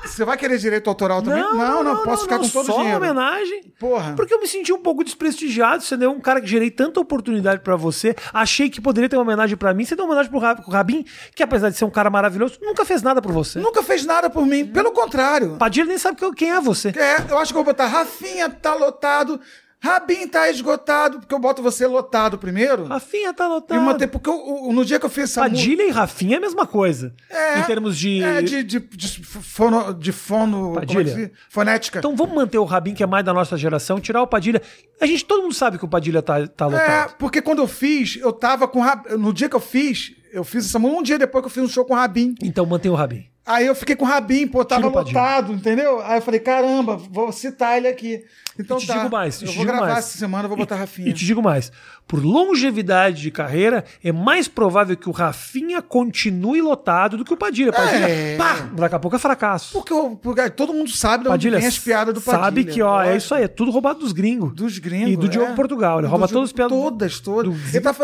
[0.05, 1.41] Você vai querer direito autoral também?
[1.41, 2.99] Não, não, posso ficar com todo só o dinheiro.
[2.99, 3.73] uma homenagem.
[3.79, 4.13] Porra.
[4.15, 5.81] Porque eu me senti um pouco desprestigiado.
[5.83, 8.15] Você deu um cara que gerei tanta oportunidade pra você.
[8.31, 9.83] Achei que poderia ter uma homenagem pra mim.
[9.83, 11.03] Você deu uma homenagem pro Ra- pro Rabin,
[11.35, 13.59] que apesar de ser um cara maravilhoso, nunca fez nada por você.
[13.59, 14.65] Nunca fez nada por mim.
[14.67, 15.55] Pelo contrário.
[15.57, 16.89] Padilha nem sabe que- quem é você.
[16.89, 19.41] É, eu acho que eu vou botar Rafinha tá lotado,
[19.85, 22.85] Rabin tá esgotado, porque eu boto você lotado primeiro.
[22.85, 23.81] Rafinha tá E lotado.
[23.81, 25.41] manter, porque eu- no dia que eu fiz essa.
[25.41, 27.13] Padilha e Rafinha é a mesma coisa.
[27.29, 28.21] É, em termos de.
[28.23, 29.93] É, de, de, de fono.
[29.93, 31.03] De fono é Padilha.
[31.15, 31.29] diz?
[31.49, 31.99] Fonética.
[31.99, 34.61] Então vamos manter o Rabin, que é mais da nossa geração, tirar o Padilha.
[34.99, 37.15] A gente, todo mundo sabe que o Padilha tá, tá é, lotado.
[37.17, 38.79] porque quando eu fiz, eu tava com.
[38.79, 41.51] Rab- No dia que eu fiz, eu fiz essa música um dia depois que eu
[41.51, 42.35] fiz um show com o Rabin.
[42.41, 43.25] Então mantém o Rabin.
[43.45, 46.01] Aí eu fiquei com o Rabin, pô, tava lotado, entendeu?
[46.01, 48.23] Aí eu falei, caramba, vou citar ele aqui.
[48.57, 48.97] Então E te tá.
[48.97, 49.97] digo mais, eu vou gravar mais.
[49.99, 51.09] essa semana, vou botar Rafinha.
[51.09, 51.71] E te digo mais:
[52.07, 57.37] por longevidade de carreira, é mais provável que o Rafinha continue lotado do que o
[57.37, 57.73] Padilha.
[57.73, 58.37] Padilha, É.
[58.37, 59.73] pá, daqui a pouco é fracasso.
[59.73, 62.43] Porque, porque todo mundo sabe onde Padilha vem as piadas do Padilha.
[62.45, 64.53] sabe que, ó, é isso aí, é tudo roubado dos gringos.
[64.55, 65.11] Dos gringos.
[65.11, 65.55] E do Diogo é.
[65.55, 65.99] Portugal.
[65.99, 66.71] Ele rouba Diogo- todas as piadas.
[66.77, 67.53] Todas, todas.
[67.53, 67.95] do- Ele, tá,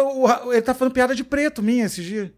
[0.51, 2.29] ele tá falando piada de preto minha esses dias.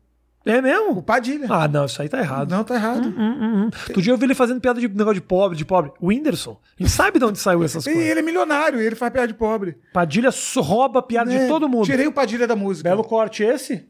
[0.46, 0.92] É mesmo?
[0.98, 1.48] O Padilha.
[1.50, 2.52] Ah, não, isso aí tá errado.
[2.52, 3.08] Não, tá errado.
[3.08, 3.70] Hum, hum, hum.
[3.88, 5.92] Outro dia eu vi ele fazendo piada de negócio de pobre, de pobre.
[6.02, 6.60] O Whindersson.
[6.78, 8.10] Gente sabe de onde saiu essas E coisas.
[8.10, 9.78] ele é milionário, ele faz piada de pobre.
[9.94, 11.86] Padilha rouba a piada de É, todo mundo.
[11.86, 12.90] Tirei o Padilha da música.
[12.90, 13.86] Belo corte esse?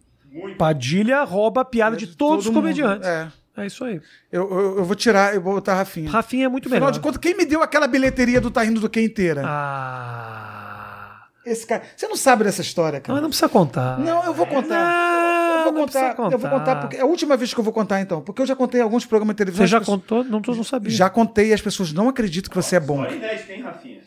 [0.57, 2.63] Padilha rouba a piada de todos os todo mundo.
[2.63, 3.07] comediantes.
[3.07, 3.27] É.
[3.55, 4.01] É isso aí.
[4.31, 6.09] Eu, eu, eu vou tirar, eu vou botar Rafinha.
[6.09, 6.91] Rafinha é muito Afinal melhor.
[6.91, 9.43] de contas, quem me deu aquela bilheteria do Tá Rindo do Que inteira?
[9.45, 11.23] Ah.
[11.45, 11.83] Esse cara.
[11.95, 13.13] Você não sabe dessa história, cara.
[13.13, 13.99] mas não precisa contar.
[13.99, 14.69] Não, eu vou contar.
[14.69, 17.59] Não, eu vou não contar, precisa Eu vou contar porque é a última vez que
[17.59, 19.65] eu vou contar então, porque eu já contei alguns programas de televisão.
[19.65, 20.23] Você já as pessoas- contou?
[20.23, 20.91] Não, não sabia.
[20.91, 23.03] Já contei e as pessoas não acreditam que você é bom.
[23.03, 23.99] Só inédito, hein, Rafinha?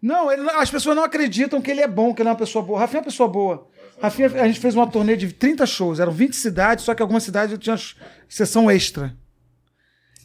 [0.00, 2.64] Não, ele as pessoas não acreditam que ele é bom, que ele é uma pessoa
[2.64, 2.80] boa.
[2.80, 3.68] Rafinha é uma pessoa boa.
[4.00, 7.22] Rafinha, a gente fez uma turnê de 30 shows, eram 20 cidades, só que algumas
[7.22, 7.76] cidades tinham
[8.28, 9.14] sessão extra.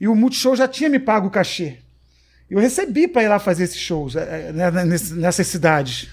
[0.02, 1.78] E o Multishow já tinha me pago o cachê.
[2.50, 6.08] Eu recebi pra ir lá fazer esses shows é, é, né, ness- nessas cidades.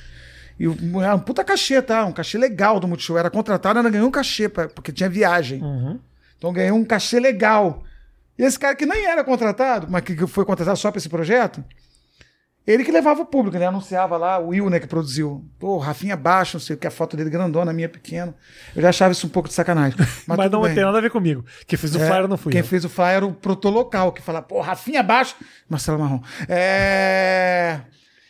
[0.58, 0.66] E
[1.02, 2.04] era um puta cachê, tá?
[2.04, 3.18] Um cachê legal do Multishow.
[3.18, 5.62] Era contratado, ainda ganhei um cachê, pra- porque tinha viagem.
[5.62, 5.98] Uhum.
[6.38, 7.82] Então ganhei um cachê legal.
[8.38, 11.64] E esse cara que nem era contratado, mas que foi contratado só pra esse projeto,
[12.66, 13.66] ele que levava o público, né?
[13.66, 15.44] Anunciava lá, o Will, né, que produziu.
[15.58, 18.34] Pô, Rafinha baixo, não sei o que, a foto dele grandona, a minha pequena.
[18.74, 19.96] Eu já achava isso um pouco de sacanagem.
[20.26, 20.74] Mas, Mas, não bem.
[20.74, 21.44] tem nada a ver comigo.
[21.66, 22.66] Quem fez o É, flyer não fui Quem eu.
[22.66, 25.36] fez o flyer era o protolocal, que fala, pô, Rafinha baixo,
[25.68, 26.20] Marcelo Marrom.
[26.48, 27.80] É...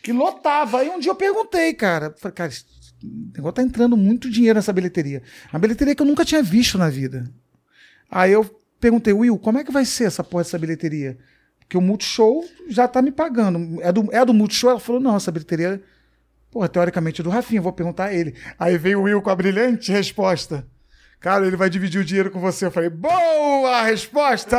[0.05, 0.81] Que lotava.
[0.81, 2.13] Aí um dia eu perguntei, cara.
[2.19, 2.63] Falei, cara, esse
[3.35, 5.23] negócio tá entrando muito dinheiro nessa bilheteria.
[5.51, 7.27] Uma bilheteria que eu nunca tinha visto na vida.
[8.11, 8.45] Aí eu
[8.79, 11.17] perguntei, Will, como é que vai ser essa porra dessa bilheteria?
[11.57, 13.81] Porque o Multishow já tá me pagando.
[13.81, 14.69] É do, é do Multishow?
[14.69, 15.81] Ela falou, não, essa bilheteria,
[16.51, 18.35] porra, teoricamente é do Rafinha, vou perguntar a ele.
[18.59, 20.67] Aí veio o Will com a brilhante resposta.
[21.19, 22.67] Cara, ele vai dividir o dinheiro com você.
[22.67, 24.55] Eu falei, boa resposta!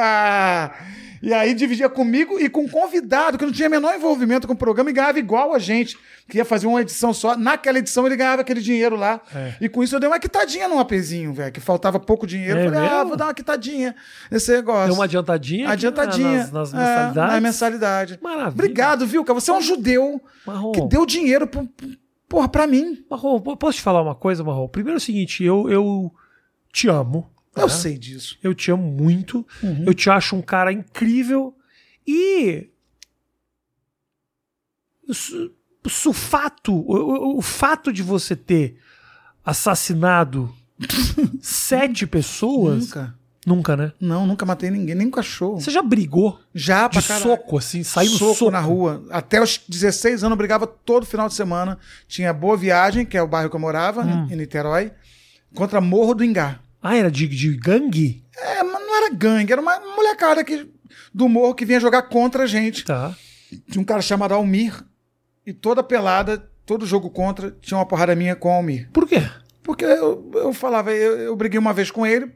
[1.26, 4.56] E aí dividia comigo e com um convidado que não tinha menor envolvimento com o
[4.56, 5.98] programa e ganhava igual a gente,
[6.28, 7.36] que ia fazer uma edição só.
[7.36, 9.20] Naquela edição ele ganhava aquele dinheiro lá.
[9.34, 9.54] É.
[9.60, 12.60] E com isso eu dei uma quitadinha num apezinho, velho, que faltava pouco dinheiro.
[12.60, 13.08] É Eu falei, ah, mesmo?
[13.08, 13.96] vou dar uma quitadinha
[14.30, 14.86] nesse negócio.
[14.86, 15.68] Deu uma adiantadinha?
[15.68, 16.48] Adiantadinha.
[16.52, 17.32] Nas, nas É, mensalidades?
[17.34, 18.18] na mensalidade.
[18.22, 18.48] Maravilha.
[18.50, 19.40] Obrigado, viu, cara?
[19.40, 21.68] Você é um judeu Marrom, que deu dinheiro pro,
[22.28, 23.04] porra, pra mim.
[23.10, 24.68] Marrom, po- posso te falar uma coisa, Marrom?
[24.68, 26.12] Primeiro é o seguinte, eu, eu
[26.72, 27.28] te amo.
[27.56, 28.38] Eu sei disso.
[28.42, 29.46] Eu te amo muito.
[29.62, 29.84] Uhum.
[29.86, 31.56] Eu te acho um cara incrível.
[32.06, 32.68] E.
[36.08, 38.76] O, fato, o, o- fato de você ter
[39.44, 40.52] assassinado
[41.40, 42.86] sete pessoas.
[42.88, 43.14] Nunca.
[43.46, 43.92] Nunca, né?
[44.00, 45.60] Não, nunca matei ninguém, nem um cachorro.
[45.60, 47.30] Você já brigou Já, pra de caralho.
[47.30, 49.04] soco, assim, saiu soco, soco, na rua.
[49.08, 51.78] Até os 16 anos eu brigava todo final de semana.
[52.08, 54.26] Tinha Boa Viagem, que é o bairro que eu morava, Hum.
[54.28, 54.90] em Niterói,
[55.54, 56.58] contra Morro do Ingá.
[56.86, 58.24] Ah, era de, de gangue?
[58.36, 60.68] É, mas não era gangue, era uma molecada que,
[61.12, 62.84] do morro que vinha jogar contra a gente.
[62.84, 63.14] Tá.
[63.70, 64.84] Tinha um cara chamado Almir,
[65.44, 68.88] e toda pelada, todo jogo contra, tinha uma porrada minha com o Almir.
[68.92, 69.22] Por quê?
[69.62, 72.32] Porque eu, eu falava, eu, eu briguei uma vez com ele,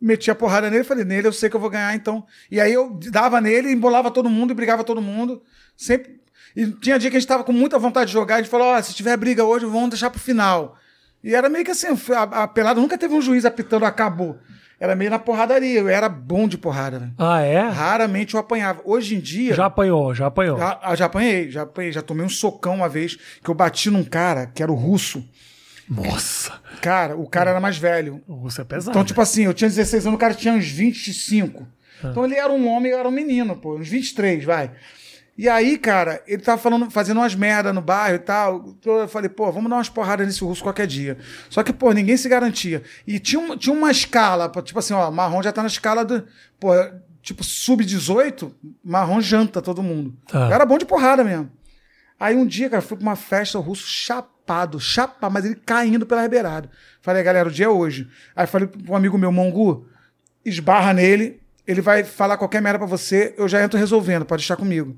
[0.00, 2.24] meti a porrada nele, falei, nele eu sei que eu vou ganhar, então.
[2.50, 5.42] E aí eu dava nele, embolava todo mundo e brigava todo mundo.
[5.76, 6.20] Sempre.
[6.54, 8.68] E tinha dia que a gente tava com muita vontade de jogar, a gente falou,
[8.68, 10.76] ó, se tiver briga hoje, vamos deixar pro final.
[11.22, 14.38] E era meio que assim, a, a pelada nunca teve um juiz apitando, acabou.
[14.80, 17.12] Era meio na porradaria, eu era bom de porrada, velho.
[17.18, 17.60] Ah, é?
[17.68, 18.80] Raramente eu apanhava.
[18.84, 19.54] Hoje em dia.
[19.54, 20.56] Já apanhou, já apanhou.
[20.56, 23.90] Já, ah, já apanhei, já apanhei, já tomei um socão uma vez que eu bati
[23.90, 25.28] num cara que era o russo.
[25.88, 26.52] Nossa,
[26.82, 28.22] Cara, o cara era mais velho.
[28.28, 28.90] você é pesado.
[28.90, 31.66] Então, tipo assim, eu tinha 16 anos, o cara tinha uns 25.
[32.04, 32.08] Ah.
[32.10, 34.70] Então ele era um homem, eu era um menino, pô, uns 23, vai.
[35.38, 38.74] E aí, cara, ele tava falando, fazendo umas merda no bairro e tal.
[38.80, 41.16] Então Eu falei, pô, vamos dar umas porradas nesse russo qualquer dia.
[41.48, 42.82] Só que, pô, ninguém se garantia.
[43.06, 46.26] E tinha, uma- tinha uma escala, tipo assim, ó, marrom já tá na escala do.
[46.58, 46.70] Pô,
[47.22, 48.50] tipo, sub-18,
[48.84, 50.12] marrom janta todo mundo.
[50.26, 50.50] Tá.
[50.52, 51.48] Era bom de porrada mesmo.
[52.18, 56.04] Aí um dia, cara, fui pra uma festa, o russo chapado, chapado, mas ele caindo
[56.04, 56.68] pela beirada.
[57.00, 58.08] Falei, galera, o dia é hoje.
[58.34, 59.86] Aí falei pro amigo meu, Mongu,
[60.44, 64.56] esbarra nele, ele vai falar qualquer merda pra você, eu já entro resolvendo, pode deixar
[64.56, 64.96] comigo.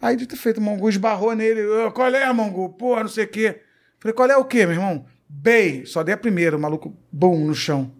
[0.00, 2.70] Aí, dito feito, o Mongu esbarrou nele, "Ô, qual é, Mongu?
[2.70, 3.60] Porra, não sei o quê.
[3.98, 5.04] Falei, qual é o quê, meu irmão?
[5.28, 7.92] Bey, só dei a primeira, o maluco, bum, no chão.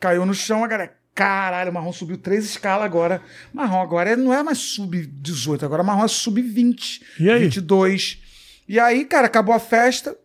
[0.00, 3.22] Caiu no chão, a galera, caralho, o Marrom subiu três escalas agora.
[3.52, 7.02] Marrom agora não é mais sub-18, agora Marrom é sub-20.
[7.20, 7.40] E aí?
[7.44, 8.18] 22.
[8.66, 10.16] E aí, cara, acabou a festa,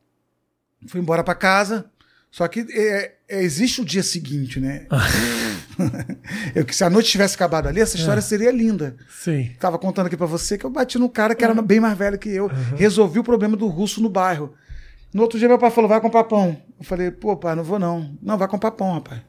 [0.87, 1.91] fui embora pra casa.
[2.31, 4.87] Só que é, é, existe o dia seguinte, né?
[6.53, 8.95] eu, que se a noite tivesse acabado ali, essa história seria linda.
[9.09, 9.51] Sim.
[9.59, 12.17] Tava contando aqui pra você que eu bati num cara que era bem mais velho
[12.17, 12.47] que eu.
[12.75, 14.53] Resolvi o problema do russo no bairro.
[15.13, 16.57] No outro dia, meu pai falou: vai comprar pão.
[16.77, 18.17] Eu falei: pô, pai, não vou não.
[18.21, 19.21] Não, vai comprar pão, rapaz.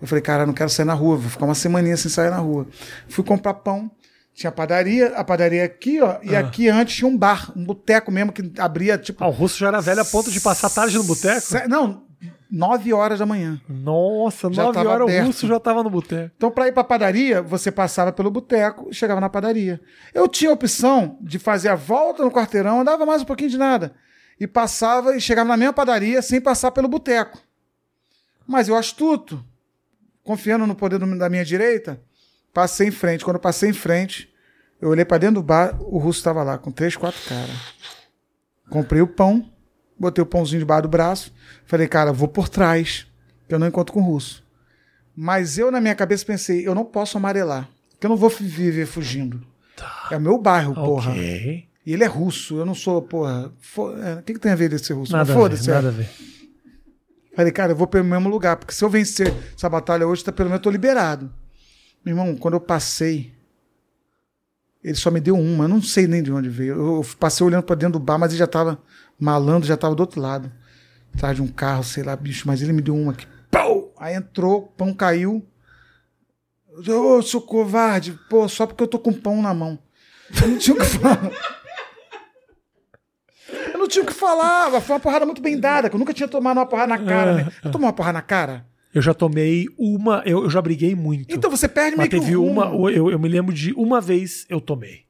[0.00, 2.38] Eu falei: cara, não quero sair na rua, vou ficar uma semaninha sem sair na
[2.38, 2.66] rua.
[3.08, 3.90] Fui comprar pão.
[4.32, 6.40] Tinha padaria, a padaria aqui, ó, e Ah.
[6.40, 9.22] aqui antes tinha um bar, um boteco mesmo que abria tipo.
[9.22, 11.46] Ah, o russo já era velho a ponto de passar tarde no boteco?
[11.68, 12.04] Não,
[12.50, 13.60] nove horas da manhã.
[13.68, 15.26] Nossa, Já nove tava horas o aberto.
[15.26, 16.32] russo já tava no boteco.
[16.36, 19.80] Então, para ir para padaria, você passava pelo boteco e chegava na padaria.
[20.12, 23.58] Eu tinha a opção de fazer a volta no quarteirão, andava mais um pouquinho de
[23.58, 23.94] nada.
[24.38, 27.38] E passava e chegava na mesma padaria sem passar pelo boteco.
[28.46, 29.44] Mas eu, astuto,
[30.24, 32.00] confiando no poder da minha direita,
[32.52, 33.24] passei em frente.
[33.24, 34.28] Quando eu passei em frente,
[34.80, 37.50] eu olhei para dentro do bar, o russo estava lá, com três, quatro caras.
[38.70, 39.48] Comprei o pão,
[40.00, 41.32] botei o pãozinho debaixo do braço,
[41.66, 43.06] falei, cara, vou por trás,
[43.46, 44.42] que eu não encontro com o russo.
[45.14, 47.68] Mas eu, na minha cabeça, pensei, eu não posso amarelar.
[47.90, 49.44] Porque eu não vou viver fugindo.
[50.10, 51.10] É o meu bairro, porra.
[51.10, 51.68] Ok.
[51.86, 53.52] E ele é russo, eu não sou, porra.
[54.02, 55.12] é, O que, que tem a ver desse russo?
[55.12, 55.70] Nada Mas a ver, Foda-se.
[55.70, 55.74] é.
[55.74, 56.08] nada a ver.
[57.34, 60.32] Falei, cara, eu vou pelo mesmo lugar, porque se eu vencer essa batalha hoje, tá,
[60.32, 61.30] pelo menos eu tô liberado.
[62.04, 63.32] Meu irmão, quando eu passei,
[64.82, 66.74] Ele só me deu uma, eu não sei nem de onde veio.
[66.74, 68.78] Eu passei olhando pra dentro do bar, mas ele já tava
[69.20, 70.50] malando, já tava do outro lado.
[71.14, 73.26] Atrás de um carro, sei lá, bicho, mas ele me deu uma aqui.
[73.50, 73.92] Pau!
[73.98, 75.46] Aí entrou, pão caiu.
[76.88, 79.78] Ô, oh, seu covarde, pô, só porque eu tô com pão na mão.
[80.40, 81.30] Eu não tinha o que falar.
[83.72, 84.80] Eu não tinha o que falar.
[84.80, 87.34] Foi uma porrada muito bem dada, que eu nunca tinha tomado uma porrada na cara,
[87.34, 87.52] né?
[87.64, 88.66] Eu tomei uma porrada na cara?
[88.94, 91.32] Eu já tomei uma, eu, eu já briguei muito.
[91.34, 92.60] Então você perde Mas meio que o rumo.
[92.60, 95.04] uma, eu, eu me lembro de uma vez eu tomei.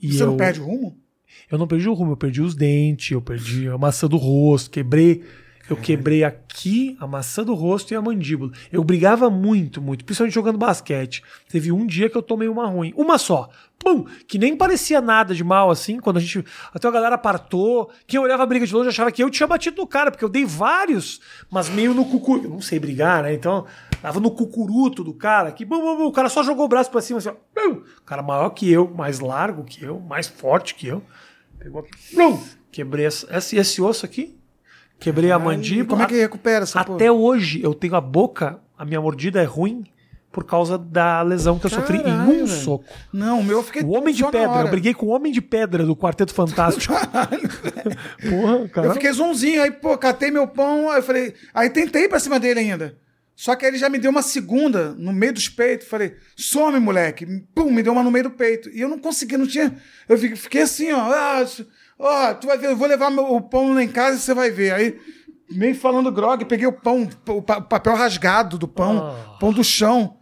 [0.00, 0.98] E Você eu, não perde o rumo?
[1.50, 4.70] Eu não perdi o rumo, eu perdi os dentes, eu perdi a maçã do rosto,
[4.70, 5.22] quebrei.
[5.68, 8.52] Eu quebrei aqui a maçã do rosto e a mandíbula.
[8.70, 11.22] Eu brigava muito, muito, principalmente jogando basquete.
[11.48, 12.92] Teve um dia que eu tomei uma ruim.
[12.94, 13.48] Uma só.
[13.78, 14.04] Pum!
[14.28, 15.98] Que nem parecia nada de mal assim.
[15.98, 16.44] Quando a gente.
[16.72, 17.90] Até a galera partou.
[18.06, 20.28] Quem olhava a briga de longe achava que eu tinha batido no cara, porque eu
[20.28, 21.20] dei vários,
[21.50, 22.36] mas meio no cucu.
[22.44, 23.32] Eu não sei brigar, né?
[23.32, 23.64] Então,
[24.04, 25.50] tava no cucuruto do cara.
[25.50, 27.34] Que bum, bum, bum, o cara só jogou o braço pra cima assim, ó.
[28.04, 31.02] Cara maior que eu, mais largo que eu, mais forte que eu.
[31.58, 31.90] Pegou aqui.
[32.70, 34.38] Quebrei esse, esse, osso aqui.
[35.00, 35.86] Quebrei a mandíbula.
[35.88, 39.44] Como é que recupera essa Até hoje eu tenho a boca, a minha mordida é
[39.44, 39.84] ruim
[40.30, 42.48] por causa da lesão que eu sofri em um Caralho, velho.
[42.48, 42.84] soco.
[43.10, 43.82] Não, o meu eu fiquei.
[43.82, 46.92] O Homem de Pedra, eu briguei com o Homem de Pedra do Quarteto Fantástico.
[48.28, 48.86] Porra, cara.
[48.88, 51.34] Eu fiquei zonzinho, aí, pô, catei meu pão, aí eu falei.
[51.54, 53.02] Aí tentei pra cima dele ainda.
[53.36, 55.88] Só que aí ele já me deu uma segunda no meio dos peitos.
[55.88, 57.26] Falei, some, moleque.
[57.54, 58.68] Pum, me deu uma no meio do peito.
[58.70, 59.76] E eu não consegui, não tinha.
[60.08, 61.00] Eu fiquei, assim, ó.
[61.12, 61.44] Ah,
[61.98, 64.32] ó, tu vai ver, eu vou levar meu, o pão lá em casa e você
[64.34, 64.72] vai ver.
[64.72, 64.98] Aí,
[65.50, 69.36] meio falando grog, peguei o pão, o pa- papel rasgado do pão, Ah.
[69.40, 70.16] pão do chão.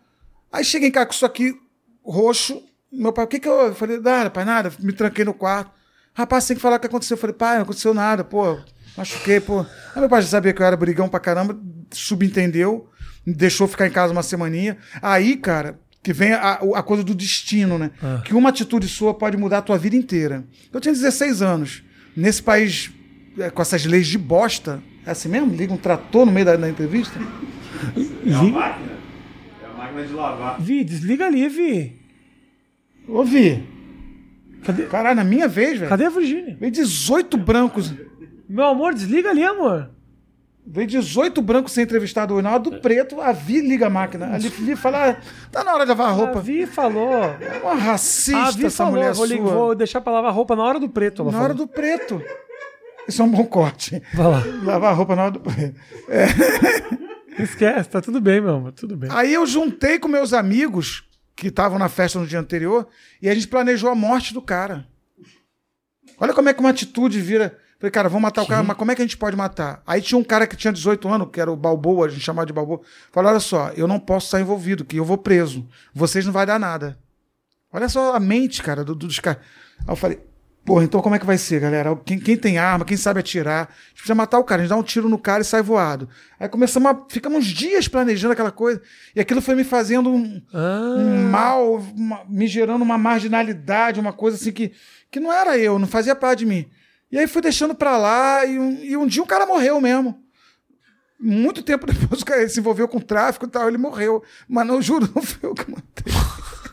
[0.51, 1.55] Aí cheguei em casa com isso aqui
[2.03, 2.63] roxo.
[2.91, 3.61] Meu pai, o que que eu.
[3.69, 4.73] Eu falei, nada, pai, nada.
[4.81, 5.71] Me tranquei no quarto.
[6.15, 7.15] Rapaz, tem que falar o que aconteceu.
[7.15, 8.59] Eu falei, pai, não aconteceu nada, pô.
[8.97, 9.61] Machuquei, pô.
[9.95, 11.59] Aí meu pai já sabia que eu era brigão pra caramba,
[11.91, 12.91] subentendeu,
[13.27, 14.77] deixou ficar em casa uma semaninha.
[15.01, 17.91] Aí, cara, que vem a, a coisa do destino, né?
[18.25, 20.45] Que uma atitude sua pode mudar a tua vida inteira.
[20.73, 21.83] Eu tinha 16 anos.
[22.16, 22.91] Nesse país,
[23.39, 25.55] é, com essas leis de bosta, é assim mesmo?
[25.55, 27.18] Liga um trator no meio da, da entrevista?
[28.27, 28.93] É a máquina.
[29.62, 30.61] É a máquina de lavar.
[30.61, 32.01] Vi, desliga ali, Vi.
[33.09, 33.62] Ouvi.
[34.64, 35.89] Cadê, Caralho, na minha vez, velho.
[35.89, 36.57] cadê a Virgínia?
[36.61, 37.93] Veio 18 brancos.
[38.49, 39.91] Meu amor, desliga ali, amor.
[40.65, 42.43] Veio 18 brancos ser entrevistado hoje.
[42.45, 44.27] Na hora do preto, a Vi liga a máquina.
[44.35, 45.17] A Vi fala, ah,
[45.51, 46.41] tá na hora de lavar a A roupa.
[46.41, 47.21] Vi falou.
[47.63, 49.37] Uma racista A Vi essa falou, mulher vou, sua.
[49.39, 51.23] vou deixar pra lavar roupa na hora do preto.
[51.23, 51.45] Ela Na falou.
[51.47, 52.23] hora do preto.
[53.09, 54.01] Isso é um bom corte.
[54.15, 54.43] Vai lá.
[54.63, 55.81] Lavar a roupa na hora do preto.
[57.39, 59.11] Esquece, tá tudo bem, meu amor, tudo bem.
[59.13, 61.03] Aí eu juntei com meus amigos
[61.35, 62.87] que estavam na festa no dia anterior
[63.21, 64.87] e a gente planejou a morte do cara.
[66.21, 67.59] Olha como é que uma atitude vira.
[67.83, 69.83] Falei, cara, vamos matar o cara, mas como é que a gente pode matar?
[69.85, 72.47] Aí tinha um cara que tinha 18 anos, que era o Balboa, a gente chamava
[72.47, 72.80] de Balboa.
[73.11, 75.66] Falou: olha só, eu não posso estar envolvido, que eu vou preso.
[75.93, 76.97] Vocês não vai dar nada.
[77.72, 79.43] Olha só a mente, cara, do- dos caras.
[79.80, 80.20] Aí eu falei,
[80.64, 81.97] porra, então como é que vai ser, galera?
[82.05, 84.70] Quem, quem tem arma, quem sabe atirar, a gente precisa matar o cara, a gente
[84.70, 86.09] dá um tiro no cara e sai voado.
[86.39, 86.97] Aí começamos a.
[87.09, 88.80] Ficamos uns dias planejando aquela coisa.
[89.16, 94.12] E aquilo foi me fazendo um, Ah, um mal, uma- me gerando uma marginalidade, uma
[94.12, 94.70] coisa assim que,
[95.11, 96.70] que não era eu, não fazia parte de mim.
[97.13, 100.19] E aí fui deixando pra lá e um, e um dia um cara morreu mesmo.
[101.21, 104.23] Muito tempo depois o cara se envolveu com tráfico e tal, ele morreu.
[104.49, 106.13] Mas não juro, não foi eu que matei.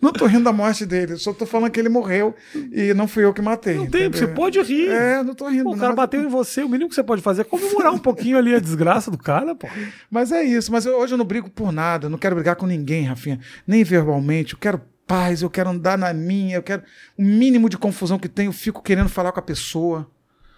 [0.00, 2.32] Não tô rindo da morte dele, só tô falando que ele morreu
[2.72, 3.74] e não fui eu que matei.
[3.74, 4.28] não tem, entendeu?
[4.28, 4.88] você pode rir.
[4.88, 5.64] É, não tô rindo.
[5.64, 7.98] Pô, o cara bateu em você, o mínimo que você pode fazer é comemorar um
[7.98, 9.66] pouquinho ali a desgraça do cara, pô.
[10.08, 12.64] Mas é isso, mas eu- hoje eu não brigo por nada, não quero brigar com
[12.64, 16.82] ninguém, Rafinha, nem verbalmente, eu quero paz, eu quero andar na minha, eu quero
[17.16, 20.08] o mínimo de confusão que tem, eu fico querendo falar com a pessoa.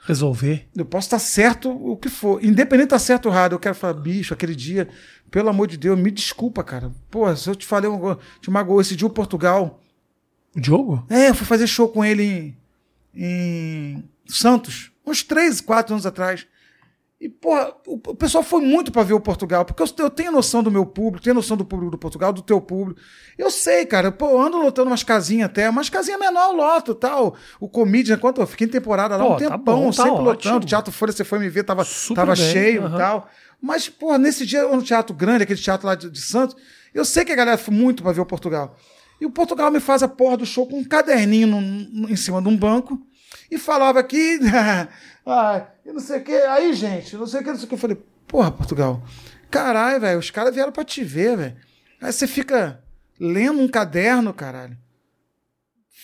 [0.04, 0.66] Resolver.
[0.76, 3.74] Eu posso estar certo o que for, independente de estar certo ou errado, eu quero
[3.74, 4.88] falar, bicho, aquele dia,
[5.30, 6.90] pelo amor de Deus, me desculpa, cara.
[7.10, 9.80] Pô, se eu te falei, um- te magoou esse dia o Portugal.
[10.56, 11.06] O Diogo?
[11.08, 12.56] É, eu fui fazer show com ele em,
[13.14, 16.46] em Santos, uns três, quatro anos atrás.
[17.20, 20.62] E, porra, o, o pessoal foi muito pra ver o Portugal, porque eu, tenho noção
[20.62, 22.98] do meu público, tenho noção do público do Portugal, do teu público.
[23.36, 26.94] Eu sei, cara, pô, eu ando lotando umas casinhas até, umas casinhas menor eu loto
[26.94, 27.36] tal.
[27.60, 30.10] O Comedian, quanto eu fiquei em temporada lá Pô, um tá tempão, bom, tá sempre
[30.12, 30.24] ótimo.
[30.54, 30.66] lotando.
[30.66, 33.28] Teatro Folha, você foi me ver, tava, Super tava bem, cheio e tal.
[33.60, 36.56] Mas, pô, nesse dia, no Teatro Grande, aquele teatro lá de, de Santos,
[36.94, 38.74] eu sei que a galera foi muito pra ver o Portugal.
[39.20, 42.16] E o Portugal me faz a porra do show com um caderninho no- no- em
[42.16, 42.98] cima de um banco
[43.50, 44.38] e falava aqui,
[45.26, 47.68] ah, e não sei o que, aí, gente, não sei o que, não sei o
[47.68, 47.74] que.
[47.74, 49.02] Eu falei, porra, Portugal,
[49.50, 51.56] caralho, velho, os caras vieram pra te ver, velho.
[52.00, 52.82] Aí você fica
[53.18, 54.76] lendo um caderno, caralho.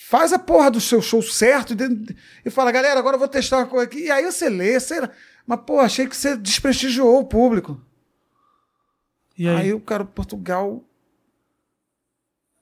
[0.09, 2.15] Faz a porra do seu show certo e,
[2.45, 4.05] e fala, galera, agora eu vou testar uma coisa aqui.
[4.05, 5.09] E aí você lê, sei lá.
[5.45, 7.81] Mas, pô, achei que você desprestigiou o público.
[9.37, 9.55] E aí?
[9.57, 10.83] Aí o cara, Portugal.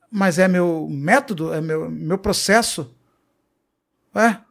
[0.09, 2.95] mas é meu método, é meu, meu processo.
[4.16, 4.45] É.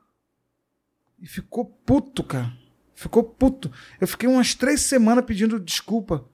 [1.25, 2.53] E ficou puto, cara.
[2.95, 3.73] Ficou puto.
[3.99, 6.25] Eu fiquei umas três semanas pedindo desculpa.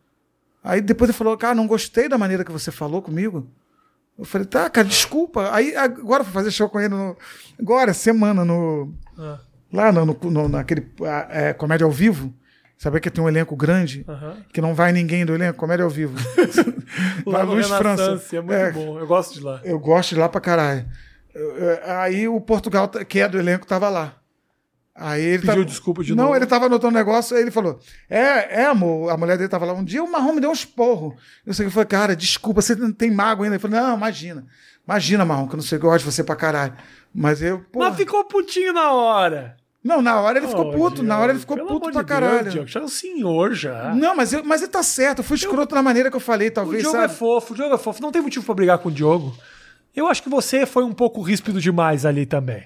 [0.64, 3.49] Aí depois ele falou, cara, não gostei da maneira que você falou comigo.
[4.18, 5.49] Eu falei, tá, cara, desculpa.
[5.55, 7.16] Aí agora fui fazer show com ele no.
[7.59, 8.93] Agora, semana, no.
[9.16, 9.38] Ah,
[9.72, 10.93] Lá no, no- naquele
[11.30, 12.34] é, comédia ao vivo.
[12.76, 14.05] Sabe que tem um elenco grande?
[14.53, 16.16] Que não vai ninguém do elenco, comédia ao vivo.
[17.24, 18.20] Lá Luiz França.
[18.36, 18.99] É muito É, bom.
[18.99, 19.61] Eu gosto de lá.
[19.62, 20.86] Eu gosto de lá pra caralho.
[22.01, 24.16] Aí o Portugal, que é do elenco, tava lá.
[25.03, 26.37] Aí ele Pediu tava- desculpa de Não, novo.
[26.37, 29.65] ele tava anotando um negócio, aí ele falou: É, é, amor, a mulher dele tava
[29.65, 29.73] lá.
[29.73, 31.17] Um dia o Marrom me deu um esporro.
[31.47, 33.57] Eu sei que eu falei, cara, desculpa, você não tem mago ainda.
[33.57, 34.45] Ele falou: Não, imagina.
[34.87, 36.75] Imagina, Marrom, que eu não sei que eu gosto de você pra caralho.
[37.15, 37.79] Mas eu, pô.
[37.79, 39.57] Mas ficou putinho na hora.
[39.83, 42.03] Não, na hora ele ficou puto, Diogo, na hora ele ficou pelo puto amor pra
[42.03, 42.43] de caralho.
[42.43, 43.95] Deus, Diogo, já é um senhor já.
[43.95, 45.21] Não, mas, eu, mas ele tá certo.
[45.21, 47.11] Eu fui escroto na maneira que eu falei, O talvez, Diogo sabe?
[47.11, 48.03] é fofo, o Diogo é fofo.
[48.03, 49.35] Não tem motivo pra brigar com o Diogo.
[49.97, 52.65] Eu acho que você foi um pouco ríspido demais ali também.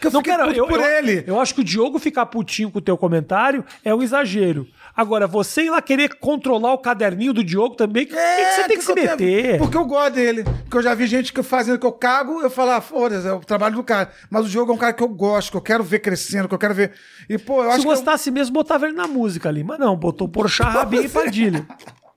[0.00, 1.24] Que eu Não quero, eu, por eu- ele.
[1.26, 4.66] Eu acho que o Diogo ficar putinho com o teu comentário é um exagero.
[4.96, 8.76] Agora, você ir lá querer controlar o caderninho do Diogo também, que, que você tem
[8.78, 9.58] que, se eu tenho- meter.
[9.58, 10.44] Porque eu gosto dele.
[10.44, 13.32] Porque eu já vi gente que fazendo que eu cago, eu falo, ah, foda-se, é
[13.32, 14.10] o trabalho do cara.
[14.30, 16.54] Mas o Diogo é um cara que eu gosto, que eu quero ver crescendo, que
[16.54, 16.92] eu quero ver.
[17.28, 17.86] E, pô, eu Se acho que.
[17.86, 19.64] eu- gostasse mesmo, botava ele na música ali.
[19.64, 21.66] Mas não, botou Porchat, Rabinho e Padilha.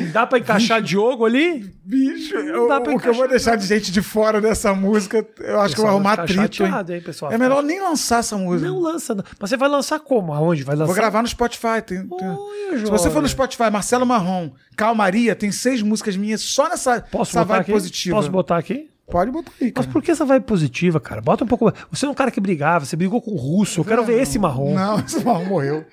[0.00, 1.72] Tem, dá pra encaixar Diogo ali?
[1.84, 5.24] Bicho, eu- dá pra o que eu vou deixar de gente de fora dessa música,
[5.40, 6.28] eu acho que eu vou Pessoal arrumar hein?
[6.28, 7.32] chateado, hein, pessoal?
[7.32, 8.68] É melhor nem lançar essa música.
[8.70, 9.14] Não lança.
[9.14, 9.24] não.
[9.38, 10.32] Mas você vai lançar como?
[10.32, 10.62] Aonde?
[10.64, 10.86] Vai lançar?
[10.86, 11.80] Vou gravar no Spotify.
[11.86, 13.28] Tem, tem- Se você for no.
[13.28, 17.72] Spotify, Marcelo Marrom, Calmaria, tem seis músicas minhas só nessa Posso essa botar vibe aqui?
[17.72, 18.16] positiva.
[18.16, 18.90] Posso botar aqui?
[19.08, 19.92] Pode botar aí, Mas cara.
[19.92, 21.20] por que essa vibe positiva, cara?
[21.20, 21.72] Bota um pouco.
[21.92, 23.80] Você é um cara que brigava, você brigou com o russo.
[23.80, 24.74] Eu quero ver esse marrom.
[24.74, 25.84] Não, esse marrom morreu.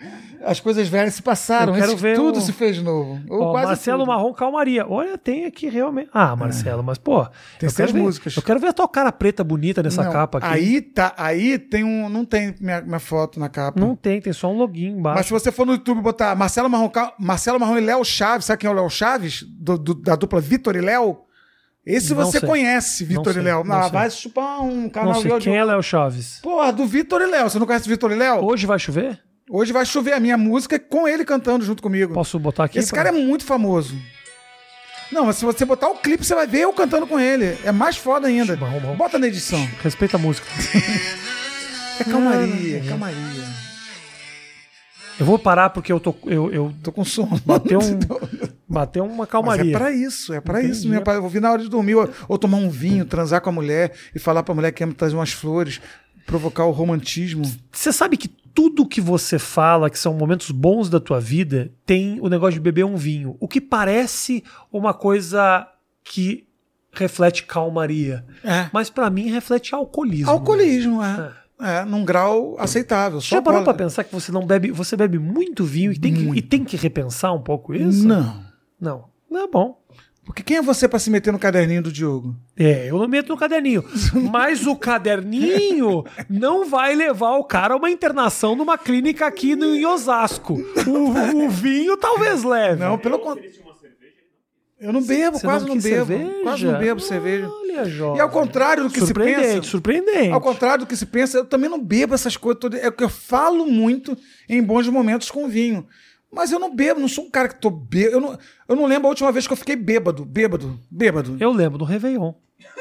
[0.45, 1.73] As coisas velhas se passaram.
[1.73, 3.17] Eu quero ver tudo o- se fez novo.
[3.29, 4.07] Ó, Marcelo tudo.
[4.09, 4.85] Marrom Calmaria.
[4.89, 6.09] Olha, tem aqui realmente.
[6.13, 7.25] Ah, Marcelo, mas pô.
[7.59, 8.35] Tem seis ver- músicas.
[8.35, 10.47] Eu quero ver a tua cara preta bonita nessa Não, capa aqui.
[10.47, 13.79] Aí tá, aí tem um, não tem minha, minha foto na capa.
[13.79, 15.17] Não tem, tem só um login embaixo.
[15.19, 18.59] Mas se você for no YouTube botar Marcelo Marrom, Marcelo Marrom e Léo Chaves, sabe
[18.59, 19.43] quem é o Léo Chaves?
[19.47, 21.19] Do- do- da dupla Vitor e Léo?
[21.85, 22.47] Esse Não você sei.
[22.47, 23.63] conhece, Vitor e Léo.
[23.63, 26.39] não Ah, vai chupar um Não canal sei de quem é Léo Chaves.
[26.41, 27.49] Porra, do Vitor e Léo.
[27.49, 28.43] Você não conhece Vitor e Léo?
[28.45, 29.19] Hoje vai chover?
[29.49, 32.13] Hoje vai chover a minha música com ele cantando junto comigo.
[32.13, 32.79] Posso botar aqui?
[32.79, 33.97] Esse pra- cara é muito famoso.
[35.11, 37.57] Não, mas se você botar o clipe, você vai ver eu cantando com ele.
[37.65, 38.55] É mais foda ainda.
[38.97, 39.59] Bota na edição.
[39.83, 40.47] Respeita a música.
[41.99, 43.43] É calmaria, calmaria.
[45.19, 46.15] Eu vou parar porque eu tô.
[46.25, 47.39] Eu, eu Tô com sono.
[47.45, 47.99] bateu, um,
[48.67, 49.71] bateu uma Mas calmaria.
[49.75, 50.73] é pra isso, é pra Entendi.
[50.77, 50.87] isso.
[50.87, 53.49] Minha, eu vou vir na hora de dormir, ou, ou tomar um vinho, transar com
[53.49, 55.79] a mulher e falar pra mulher que ama trazer umas flores,
[56.25, 57.43] provocar o romantismo.
[57.71, 62.19] Você sabe que tudo que você fala, que são momentos bons da tua vida, tem
[62.21, 63.35] o negócio de beber um vinho.
[63.39, 65.67] O que parece uma coisa
[66.03, 66.47] que
[66.91, 68.23] reflete calmaria.
[68.43, 68.67] É.
[68.71, 70.29] Mas pra mim reflete alcoolismo.
[70.29, 71.31] Alcoolismo, é.
[71.59, 73.21] É, num grau aceitável.
[73.21, 73.77] Só Já parou pra cola.
[73.85, 76.75] pensar que você não bebe, você bebe muito vinho e tem, que, e tem que
[76.75, 78.07] repensar um pouco isso?
[78.07, 78.43] Não.
[78.83, 79.05] Não.
[79.31, 79.81] Não é bom.
[80.25, 82.35] Porque quem é você pra se meter no caderninho do Diogo?
[82.57, 83.83] É, eu não meto no caderninho.
[84.31, 89.75] Mas o caderninho não vai levar o cara a uma internação numa clínica aqui no,
[89.75, 90.53] em Osasco.
[90.87, 92.79] O, o vinho talvez leve.
[92.81, 93.63] Não, pelo contrário.
[94.79, 96.05] Eu não bebo, Você quase não, quis bebo.
[96.05, 96.43] cerveja?
[96.43, 97.49] Quase não bebo cerveja.
[97.49, 98.17] Olha, jovem.
[98.17, 99.69] E ao contrário do que se surpreendente, pensa.
[99.69, 100.31] surpreendente.
[100.31, 102.83] Ao contrário do que se pensa, eu também não bebo essas coisas todas.
[102.83, 104.17] É que eu falo muito
[104.49, 105.87] em bons momentos com vinho.
[106.33, 108.15] Mas eu não bebo, não sou um cara que tô bêbado.
[108.15, 111.37] Eu não, eu não lembro a última vez que eu fiquei bêbado, bêbado, bêbado.
[111.39, 112.33] Eu lembro do Réveillon.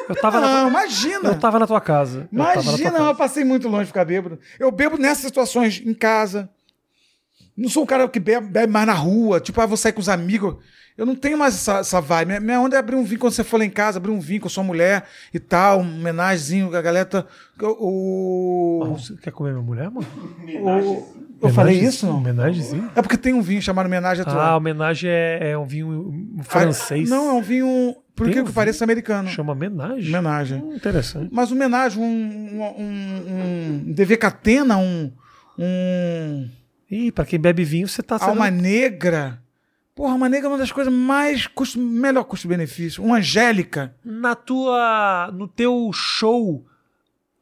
[0.09, 1.28] Eu tava, não, na, imagina.
[1.28, 2.28] eu tava na tua casa.
[2.32, 3.05] Eu tava na tua Imagina, casa.
[3.05, 4.38] eu passei muito longe de ficar bêbado.
[4.59, 6.48] Eu bebo nessas situações em casa.
[7.57, 9.40] Não sou um cara que bebe, bebe mais na rua.
[9.40, 10.57] Tipo, ah, vou sair com os amigos.
[10.96, 12.28] Eu não tenho mais essa, essa vibe.
[12.28, 14.20] Minha, minha onda é abrir um vinho quando você for lá em casa, abrir um
[14.20, 17.07] vinho com a sua mulher e tal, um homenagemzinho, a galera.
[17.07, 17.24] tá-
[17.62, 20.07] O, Ah, Você quer comer minha mulher, mano?
[20.61, 22.18] o- eu falei Homenagem- isso, não?
[22.18, 22.90] Homenagemzinho?
[22.94, 27.09] É porque tem um vinho chamado Homenagem à Ah, homenagem é, é um vinho francês.
[27.09, 29.28] Não, é um vinho, por Tem que um que pareça, americano.
[29.30, 30.09] Chama homenagem?
[30.09, 30.62] Homenagem.
[30.62, 31.28] Hum, interessante.
[31.32, 35.11] Mas homenagem, um, um, um, um DV Catena, um,
[35.59, 36.48] um
[36.93, 38.28] Ih, pra quem bebe vinho, você tá sendo...
[38.28, 39.43] Alma Negra.
[39.95, 43.03] Porra, Alma Negra é uma das coisas mais custo, melhor custo-benefício.
[43.03, 43.97] Uma Angélica.
[44.05, 45.30] Na tua...
[45.32, 46.66] No teu show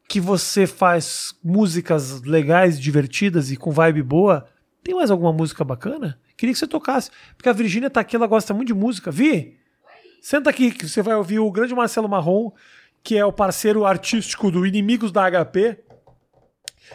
[0.07, 4.47] que você faz músicas legais, divertidas e com vibe boa,
[4.85, 6.17] tem mais alguma música bacana?
[6.37, 7.11] Queria que você tocasse.
[7.37, 9.11] Porque a Virgínia tá aqui, ela gosta muito de música.
[9.11, 9.59] Vi?
[10.23, 12.53] Senta aqui que você vai ouvir o grande Marcelo Marrom,
[13.03, 15.77] que é o parceiro artístico do Inimigos da HP,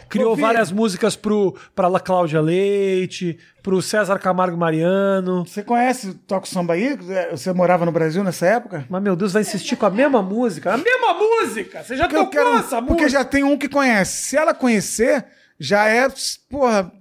[0.08, 5.44] Criou Ouvi- várias músicas pro, pra La Cláudia Leite, pro César Camargo Mariano.
[5.46, 6.96] Você conhece Toca o Samba aí?
[7.30, 8.86] Você morava no Brasil nessa época?
[8.88, 10.74] Mas, meu Deus, vai insistir com a mesma música?
[10.74, 11.82] A mesma música!
[11.82, 13.08] Você já Porque tocou quero- essa porque música?
[13.20, 14.28] já tem um que conhece.
[14.28, 15.24] Se ela conhecer,
[15.58, 16.06] já é,
[16.50, 16.92] porra,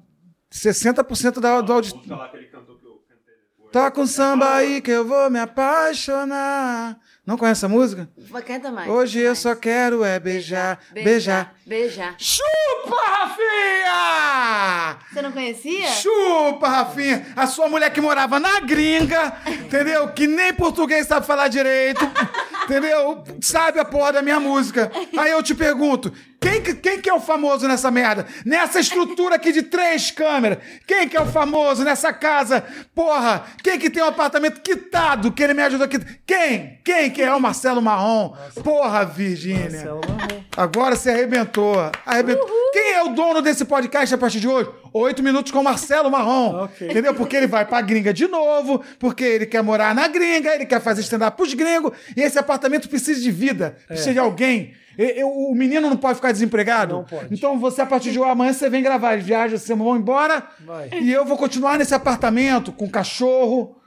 [0.52, 1.98] 60% da, do auditório.
[2.08, 3.72] Música lá que ele cantou que eu cantei depois.
[3.72, 6.98] Toca um samba aí que eu vou me apaixonar.
[7.26, 8.08] Não conhece essa música?
[8.46, 8.88] Canta mais.
[8.90, 9.40] Hoje eu mais.
[9.40, 11.56] só quero é beijar, beijar.
[11.66, 12.16] Beijar.
[12.20, 14.98] Chupa, Rafinha!
[15.12, 15.88] Você não conhecia?
[15.88, 17.26] Chupa, Rafinha!
[17.36, 20.08] A sua mulher que morava na gringa, entendeu?
[20.10, 22.06] Que nem português sabe falar direito,
[22.66, 23.24] entendeu?
[23.42, 24.92] Sabe a porra da minha música.
[25.18, 28.28] Aí eu te pergunto, quem, que- quem que é o famoso nessa merda?
[28.46, 30.60] Nessa estrutura aqui de três câmeras.
[30.86, 32.64] Quem que é o famoso nessa casa?
[32.94, 35.98] Porra, quem que tem um apartamento quitado que ele me ajuda aqui?
[36.28, 36.80] Quem?
[36.84, 38.34] Quem que é o Marcelo Marrom?
[38.62, 39.70] Porra, Virgínia.
[39.70, 40.44] Marcelo Marrom.
[40.58, 41.76] Agora você arrebentou.
[42.06, 42.46] Arrebentou.
[42.74, 44.70] Quem é o dono desse podcast a partir de hoje?
[44.94, 46.64] Oito minutos com Marcelo Marrom.
[46.66, 46.90] Ok.
[46.90, 47.14] Entendeu?
[47.16, 50.82] Porque ele vai pra gringa de novo, porque ele quer morar na gringa, ele quer
[50.82, 54.74] fazer stand-up pros gringos, e esse apartamento precisa de vida, precisa de alguém.
[54.98, 56.96] E- e- o menino não pode ficar desempregado?
[56.96, 57.34] Não pode.
[57.34, 60.90] Então você, a partir de hoje, amanhã você vem gravar, viaja, vocês vão embora, Vai.
[61.02, 63.78] e eu vou continuar nesse apartamento com cachorro,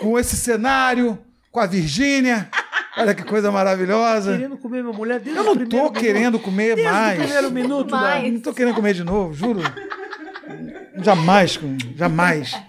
[0.00, 1.16] com esse cenário,
[1.50, 2.48] com a Virgínia.
[2.98, 4.32] Olha que coisa maravilhosa.
[4.36, 7.18] Querendo comer minha mulher desde Eu não o primeiro tô querendo comer Desde o mais.
[7.18, 7.96] primeiro minuto da...
[8.00, 8.32] Mais.
[8.32, 9.60] Não tô querendo comer de novo, juro.
[11.02, 11.58] Jamais,
[11.96, 12.60] jamais.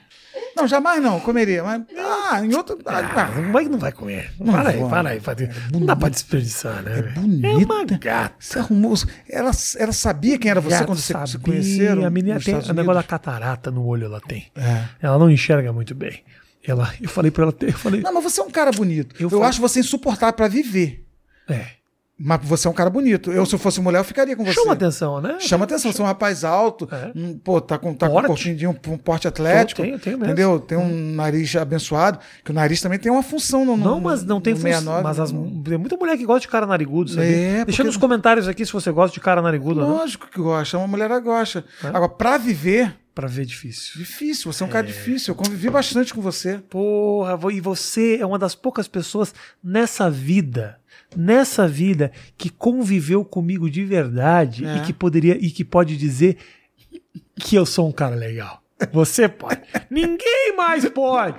[0.56, 1.64] Não, jamais não, comeria.
[1.64, 2.78] Mas, ah, em outro.
[2.86, 4.32] Ah, Ah, não vai, não vai comer.
[4.40, 5.20] Não para aí, para aí.
[5.20, 5.50] Para aí.
[5.72, 7.02] Não dá pra desperdiçar, né?
[7.02, 7.12] velho?
[7.14, 7.48] bonita.
[7.48, 8.36] É uma gata.
[8.38, 8.94] Você arrumou.
[9.30, 11.40] Ela, ela sabia quem era você Gata quando você se sabia.
[11.40, 12.06] conheceram?
[12.06, 14.52] A menina tem o negócio da catarata no olho, ela tem.
[14.56, 14.84] É.
[15.02, 16.22] Ela não enxerga muito bem.
[16.66, 19.16] Ela, eu falei pra ela, eu falei, Não, mas você é um cara bonito.
[19.20, 21.06] Eu Eu, falo- acho você insuportável pra viver.
[21.50, 21.66] é,
[22.24, 23.32] Mas você é um cara bonito.
[23.32, 24.54] Eu, se eu fosse mulher, eu ficaria com você.
[24.54, 25.38] chama atenção, né?
[25.40, 27.12] Chama atenção, você é um rapaz alto, É.
[27.16, 28.28] um, pô, tá com, tá com um Porte.
[28.28, 29.82] corpinho, um, um porte atlético.
[29.82, 30.32] Eu tenho, tenho mesmo.
[30.32, 30.60] Entendeu?
[30.60, 33.76] Tem um nariz abençoado, que o nariz também tem uma função no.
[33.76, 34.70] no Não, mas não tem função.
[34.70, 37.26] 69, Mas as, tem muita mulher que gosta de cara narigudo, sabe?
[37.26, 39.90] É, Deixa porque- nos comentários aqui se você gosta de cara narigudo não.
[39.98, 41.66] Lógico que gosta, uma mulher gosta.
[41.84, 41.88] É.
[41.88, 43.98] Agora, pra viver, Pra ver difícil.
[43.98, 44.52] difícil.
[44.52, 45.32] Você é um cara difícil.
[45.34, 46.60] Eu convivi bastante com você.
[46.70, 50.80] Porra, e você é uma das poucas pessoas nessa vida,
[51.16, 54.78] nessa vida, que conviveu comigo de verdade É.
[54.78, 56.38] e que poderia e que pode dizer
[57.36, 58.61] que eu sou um cara legal.
[58.92, 59.60] Você pode.
[59.90, 61.38] Ninguém mais pode.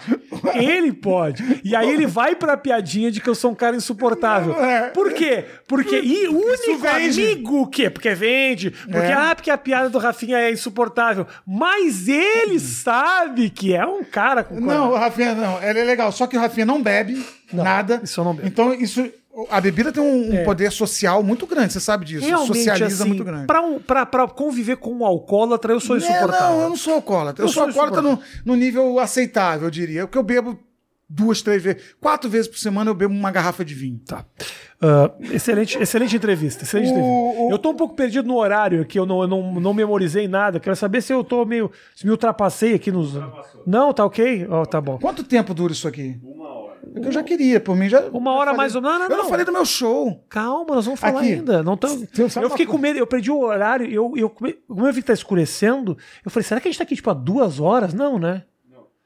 [0.54, 1.60] Ele pode.
[1.64, 4.54] E aí ele vai pra piadinha de que eu sou um cara insuportável.
[4.62, 4.90] É.
[4.90, 5.44] Por quê?
[5.66, 9.12] Porque e o único amigo que porque vende, porque É.
[9.12, 14.44] ah, porque a piada do Rafinha é insuportável, mas ele sabe que é um cara
[14.44, 15.60] com Não, o Rafinha não.
[15.62, 16.10] Ela é legal.
[16.12, 18.00] Só que o Rafinha não bebe nada.
[18.02, 18.48] isso eu não bebo.
[18.48, 19.08] Então, isso.
[19.50, 20.44] A bebida tem um, um É.
[20.44, 22.26] poder social muito grande, você sabe disso.
[22.26, 23.46] Realmente, Socializa assim, muito grande.
[23.46, 26.56] Pra, um, pra, pra conviver com um alcoólatra, eu sou É, insuportável.
[26.56, 27.42] não, eu não sou alcoólatra.
[27.42, 30.06] Eu, Eu sou sou alcoólatra no, no nível aceitável, eu diria.
[30.06, 30.58] Porque eu bebo
[31.08, 31.82] duas, três vezes.
[32.00, 34.00] Quatro vezes por semana eu bebo uma garrafa de vinho.
[34.06, 34.24] Tá.
[34.80, 36.64] Ah, excelente, excelente entrevista.
[36.64, 37.40] Excelente O- entrevista.
[37.42, 40.26] o- Eu tô um pouco perdido no horário aqui, eu não, eu não, não memorizei
[40.28, 40.58] nada.
[40.60, 41.70] Quero saber se eu tô meio.
[41.94, 43.14] Se me ultrapassei aqui nos.
[43.66, 44.46] Não, tá ok?
[44.50, 44.98] Ó, tá bom.
[44.98, 46.18] Quanto tempo dura isso aqui?
[46.22, 46.51] Uma
[46.92, 48.00] Porque eu já queria, por mim já.
[48.12, 49.28] Uma já hora falei- mais ou- não, não, Eu não não.
[49.28, 50.24] falei do meu show.
[50.28, 51.32] Calma, nós vamos falar Aqui.
[51.34, 51.62] ainda.
[51.62, 51.78] Não
[52.28, 53.86] sabe Eu fiquei com medo, eu perdi o horário.
[53.90, 56.78] Eu, eu, come- como eu vi que tá escurecendo, eu falei, será que a gente
[56.78, 57.94] tá aqui tipo há duas horas?
[57.94, 58.44] Não, né?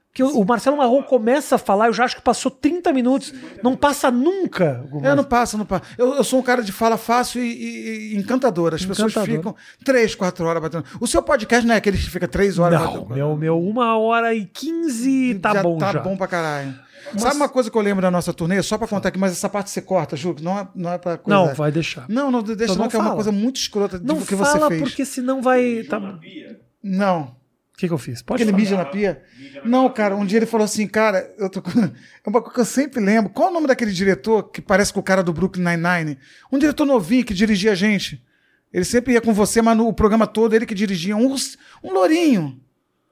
[0.09, 3.35] Porque o o Marcelo Marrom começa a falar, eu já acho que passou 30 minutos.
[3.63, 4.83] Não passa nunca.
[5.03, 5.83] É, não passa, não passa.
[5.99, 8.73] Eu, eu sou um cara de fala fácil e, e- e encantador.
[8.73, 9.37] As pessoas Encantador.
[9.37, 10.85] ficam três, quatro horas batendo.
[10.99, 13.15] O seu podcast não é aquele que fica três horas Não, batendo.
[13.15, 16.01] meu, meu, uma hora e quinze tá já bom tá já.
[16.01, 16.86] bom pra caralho.
[17.17, 18.63] Sabe uma coisa que eu lembro da nossa turnê?
[18.63, 21.19] Só pra contar aqui, mas essa parte você corta, que não é, não é pra
[21.19, 21.39] coisa.
[21.41, 22.07] Não, vai deixar.
[22.09, 23.15] Não, não, deixa Então não, não que é uma fala.
[23.17, 24.81] coisa muito escrota Não que fala você fez.
[24.83, 25.83] porque senão vai...
[25.89, 25.99] Tá...
[25.99, 26.61] O Pia.
[26.83, 27.37] Não.
[27.77, 28.23] que, que eu fiz?
[28.23, 28.63] Pode Aquele falar.
[28.63, 29.23] mídia na pia.
[29.65, 31.71] Não, cara, um dia ele falou assim, cara, eu tô com...
[32.25, 33.31] É uma coisa que eu sempre lembro.
[33.31, 36.19] Qual é o nome daquele diretor que parece com o cara do Brooklyn Nine-Nine?
[36.51, 38.25] Um diretor novinho que dirigia a gente.
[38.73, 41.17] Ele sempre ia com você, mas no programa todo ele que dirigia.
[41.17, 41.35] Um,
[41.83, 42.61] um lourinho.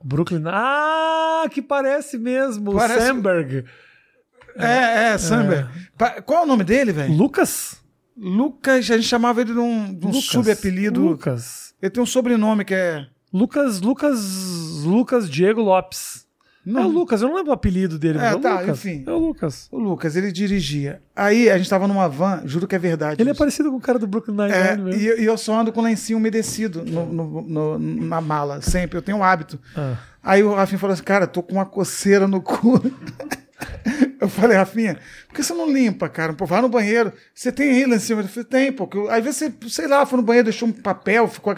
[0.04, 0.42] Brooklyn...
[0.46, 2.74] Ah, que parece mesmo.
[2.74, 3.64] Parece- Sandberg.
[4.56, 5.66] É, é, Samber.
[5.98, 7.12] Pa- Qual é o nome dele, velho?
[7.12, 7.82] Lucas?
[8.16, 10.24] Lucas, a gente chamava ele de um, de um Lucas.
[10.26, 11.00] subapelido.
[11.00, 11.74] Lucas.
[11.82, 13.06] Ele tem um sobrenome que é.
[13.32, 14.20] Lucas, Lucas,
[14.84, 16.23] Lucas Diego Lopes.
[16.64, 16.82] Não.
[16.82, 18.78] É o Lucas, eu não lembro o apelido dele, mas É, é o tá, Lucas.
[18.78, 19.04] enfim.
[19.06, 19.68] É o Lucas.
[19.70, 21.02] O Lucas, ele dirigia.
[21.14, 23.20] Aí a gente tava numa van, juro que é verdade.
[23.20, 23.38] Ele é isso.
[23.38, 25.02] parecido com o cara do Brooklyn É, Nine-Nine mesmo.
[25.02, 28.96] e, eu- e eu só ando com lencinho umedecido no- no- no- na mala, sempre.
[28.96, 29.60] Eu tenho um hábito.
[29.76, 29.96] Ah.
[30.22, 32.80] Aí o Rafinha falou assim, cara, tô com uma coceira no cu.
[34.20, 34.98] Eu falei, Rafinha,
[35.28, 36.32] por que você não limpa, cara?
[36.32, 37.12] Pô, vai no banheiro.
[37.34, 38.18] Você tem aí lencinho?
[38.20, 38.88] Ele falou, tem, pô.
[38.94, 41.54] eu- vezes você, sei lá, foi no banheiro, deixou um papel, ficou...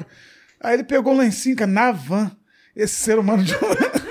[0.61, 2.31] Aí ele pegou um lencinho, cara, na van.
[2.75, 3.55] Esse ser humano de,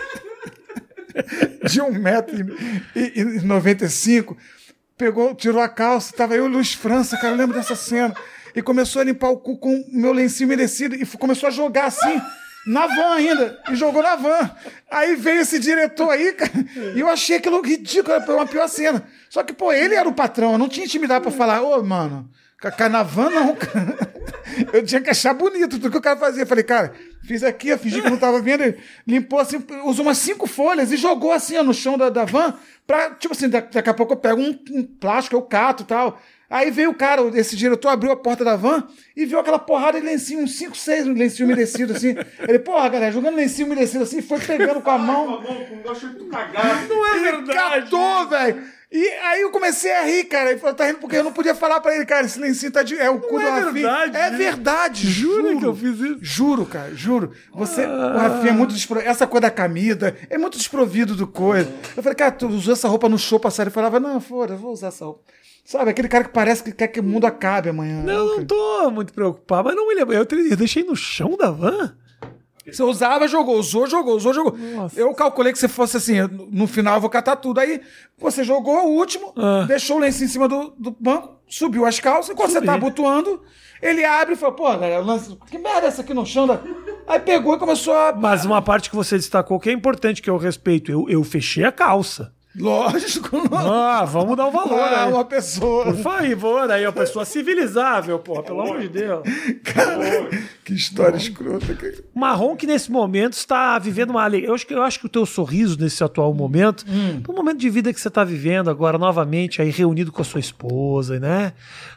[1.66, 4.38] de 1,95m
[4.98, 8.16] pegou, tirou a calça, tava eu e Luiz França, cara, eu lembro dessa cena.
[8.56, 11.86] E começou a limpar o cu com o meu lencinho merecido e começou a jogar
[11.86, 12.22] assim.
[12.66, 14.50] Na van ainda, e jogou na van.
[14.90, 16.52] Aí veio esse diretor aí, cara,
[16.96, 19.04] e eu achei aquilo ridículo, foi uma pior cena.
[19.30, 22.28] Só que, pô, ele era o patrão, eu não tinha intimidade pra falar, ô, mano,
[22.60, 23.98] Cacá na van não, cara.
[24.72, 26.44] Eu tinha que achar bonito tudo que o cara fazia.
[26.44, 26.94] Eu falei, cara,
[27.24, 30.92] fiz aqui, eu fingi que não tava vendo, ele limpou assim, usou umas cinco folhas
[30.92, 32.54] e jogou assim ó, no chão da, da van,
[32.88, 35.86] pra, tipo assim, da- daqui a pouco eu pego um, um plástico, eu cato e
[35.86, 36.20] tal.
[36.50, 38.88] Aí veio o cara, esse diretor abriu a porta da van
[39.18, 42.16] e viu aquela porrada de lencinho, uns 5, 6 lencinho umedecido assim.
[42.48, 45.42] Ele, porra, galera, jogando lencinho umedecido assim, foi pegando com a mão.
[45.42, 46.88] Com o gosto de tu cagar.
[46.88, 47.90] Não é Ele verdade.
[47.90, 48.64] catou, velho.
[48.92, 50.52] E aí eu comecei a rir, cara.
[50.52, 52.84] Ele falou, tá rindo porque eu não podia falar pra ele, cara, esse lencinho tá
[52.84, 52.96] de...
[52.98, 53.72] É o cu Não do é Rafinha.
[53.74, 54.38] verdade, É né?
[54.38, 55.60] verdade, Jura juro.
[55.60, 56.18] que eu fiz isso?
[56.22, 57.32] Juro, cara, juro.
[57.54, 59.10] Você, o Rafinha é muito desprovido.
[59.10, 61.70] Essa coisa da camisa é muito desprovido do coisa.
[61.98, 63.68] Eu falei, cara, tu usou essa roupa no show passado.
[63.68, 65.22] Ele falava, não, foda, vou usar essa roupa.
[65.66, 68.04] Sabe, aquele cara que parece que quer que o mundo acabe amanhã.
[68.04, 70.14] Não, não tô muito preocupado, mas não me lembro.
[70.14, 70.20] Eu,
[70.52, 71.98] eu deixei no chão da van?
[72.72, 74.58] Você usava, jogou, usou, jogou, usou, jogou.
[74.58, 75.00] Nossa.
[75.00, 76.16] Eu calculei que você fosse assim,
[76.52, 77.60] no- final eu vou catar tudo.
[77.60, 77.82] Aí
[78.18, 79.66] você jogou o último, Ah.
[79.68, 82.66] deixou o lenço em cima do, do banco, subiu as calças, enquanto você Subi.
[82.66, 83.42] tá abotoando,
[83.82, 86.48] ele abre e fala, pô, galera, lance, que merda é essa aqui no chão?
[86.48, 86.60] Da...
[87.08, 88.12] Aí pegou e começou a...
[88.14, 90.92] Mas uma parte que você destacou que é importante, que eu respeito.
[90.92, 92.34] Eu, eu fechei a calça.
[92.58, 93.58] Lógico, não.
[93.58, 95.12] Ah, vamos dar o valor Ah, aí.
[95.14, 95.86] uma pessoa.
[95.86, 99.24] Por favor, aí, uma pessoa civilizável, porra, pelo amor de Deus.
[100.64, 101.74] Que história escrota.
[101.76, 101.94] cara.
[102.14, 104.50] Marrom que nesse momento está vivendo uma alegria.
[104.50, 106.86] Eu acho que, eu acho que o teu sorriso nesse atual momento,
[107.28, 110.40] o momento de vida que você está vivendo agora, novamente, aí reunido com a sua
[110.40, 111.54] esposa, né?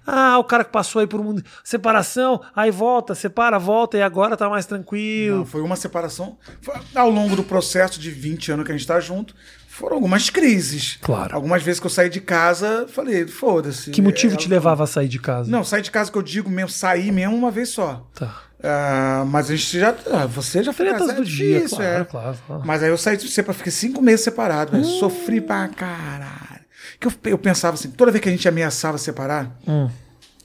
[0.07, 4.37] Ah, o cara que passou aí por uma separação, aí volta, separa, volta, e agora
[4.37, 5.39] tá mais tranquilo.
[5.39, 6.37] Não, foi uma separação.
[6.61, 9.35] Foi- ao longo do processo de 20 anos que a gente tá junto,
[9.79, 10.99] foram algumas crises.
[11.01, 11.35] Claro.
[11.35, 13.91] Algumas vezes que eu saí de casa, falei, foda-se.
[13.91, 15.51] que motivo É, te levava a sair de casa?
[15.51, 18.07] Não, sair de casa que eu digo mesmo, sair mesmo uma vez só.
[18.15, 18.43] Tá.
[18.63, 19.95] Ah, mas a gente já.
[20.13, 22.05] ah, você já foi casado, do é dia, difícil, claro, é.
[22.05, 22.63] claro, claro.
[22.67, 24.85] Mas aí eu saí de separa, fiquei cinco meses separado, velho.
[24.85, 26.59] Sofri pra caralho.
[26.99, 29.89] Que eu, eu pensava assim, toda vez que a gente ameaçava separar, Hum.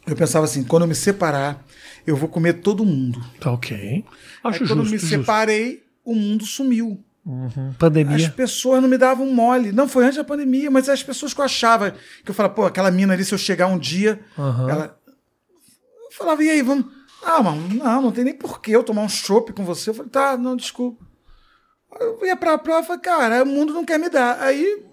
[0.06, 1.66] eu pensava assim, quando eu me separar,
[2.06, 3.20] eu vou comer todo mundo.
[3.40, 3.76] Tá ok.
[3.76, 4.04] Aí
[4.44, 5.08] Acho quando eu justo, me justo.
[5.10, 7.04] separei, o mundo sumiu.
[7.26, 7.70] Uhum.
[7.72, 8.30] As Pandemia.
[8.32, 9.72] pessoas não me davam mole.
[9.72, 11.92] Não foi antes da pandemia, mas as pessoas que eu achava,
[12.24, 14.70] que eu falava, pô, aquela mina ali, se eu chegar um dia, Aham.
[14.70, 15.00] ela.
[16.06, 16.86] Eu falava, e aí, vamos.
[17.26, 19.90] Ah, mano, não, não tem nem porquê eu tomar um chopp com você.
[19.90, 21.06] Eu falei, tá, não, desculpa.
[22.00, 24.42] Eu ia pra prova e falei, cara, o mundo não quer me dar.
[24.42, 24.84] Aí.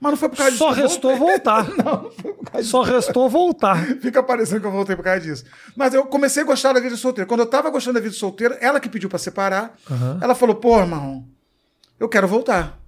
[0.00, 0.80] Mas não foi por causa Só disso.
[0.80, 1.68] eu restou voltar.
[1.82, 3.76] Não, não foi por causa Só restou voltar.
[4.02, 5.44] Fica parecendo que eu voltei por causa disso.
[5.74, 7.26] Mas eu comecei a gostar da vida solteira.
[7.26, 9.74] Quando eu tava gostando da vida solteira, ela que pediu pra separar,
[10.20, 11.24] ela falou: pô, Marrom,
[11.98, 12.80] eu quero voltar.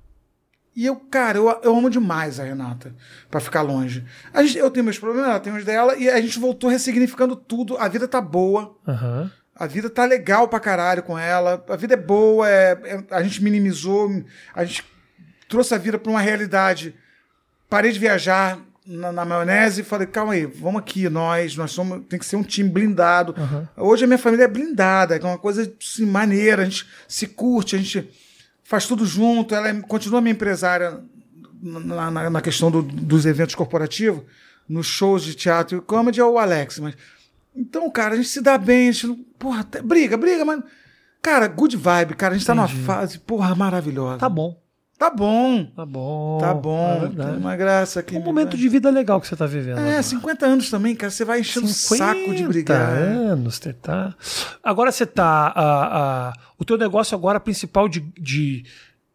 [0.74, 2.94] E eu, cara, eu, eu amo demais a Renata
[3.30, 4.04] pra ficar longe.
[4.32, 7.34] A gente, eu tenho meus problemas, ela tem os dela, e a gente voltou ressignificando
[7.34, 7.78] tudo.
[7.78, 8.76] A vida tá boa.
[8.86, 9.30] Aham.
[9.54, 11.64] A vida tá legal pra caralho com ela.
[11.66, 14.22] A vida é boa, é, é- a gente minimizou,
[14.54, 14.84] a gente
[15.48, 16.94] trouxe a vida pra uma realidade.
[17.70, 22.02] Parei de viajar na, na maionese e falei, calma aí, vamos aqui, nós, nós somos,
[22.06, 23.34] tem que ser um time blindado.
[23.78, 27.74] Hoje a minha família é blindada, é uma coisa assim, maneira, a gente se curte,
[27.74, 28.10] a gente
[28.66, 31.00] faz tudo junto, ela é- continua minha empresária
[31.62, 34.22] na, na- na questão do- dos eventos corporativos,
[34.68, 36.94] nos shows de teatro e comedy é o Alex, mas
[37.54, 39.16] então, cara, a gente se dá bem, a gente não.
[39.38, 40.62] Porra, até- briga, briga, mas.
[41.22, 42.34] Cara, good vibe, cara.
[42.34, 44.18] A gente tá numa fase, porra, maravilhosa.
[44.18, 44.60] Tá bom.
[44.98, 45.66] Tá bom.
[45.76, 46.38] Tá bom.
[46.40, 47.10] Tá É bom.
[47.14, 48.16] tem uma graça aqui.
[48.16, 49.78] um momento de vida legal que você tá vivendo.
[49.78, 51.10] É, 50 anos também, cara.
[51.10, 52.92] Você vai enchendo o saco de 50 brigar.
[52.96, 54.14] anos, você tá.
[54.64, 55.52] Agora você tá.
[55.54, 58.64] a- a- o teu negócio agora principal de, de-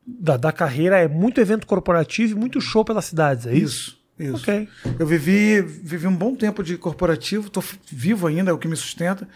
[0.05, 3.97] da, da carreira é muito evento corporativo e muito show pelas cidades, é isso?
[4.19, 4.43] Isso, isso.
[4.43, 4.67] Ok.
[4.99, 8.75] Eu vivi, vivi um bom tempo de corporativo, tô vivo ainda, é o que me
[8.75, 9.27] sustenta.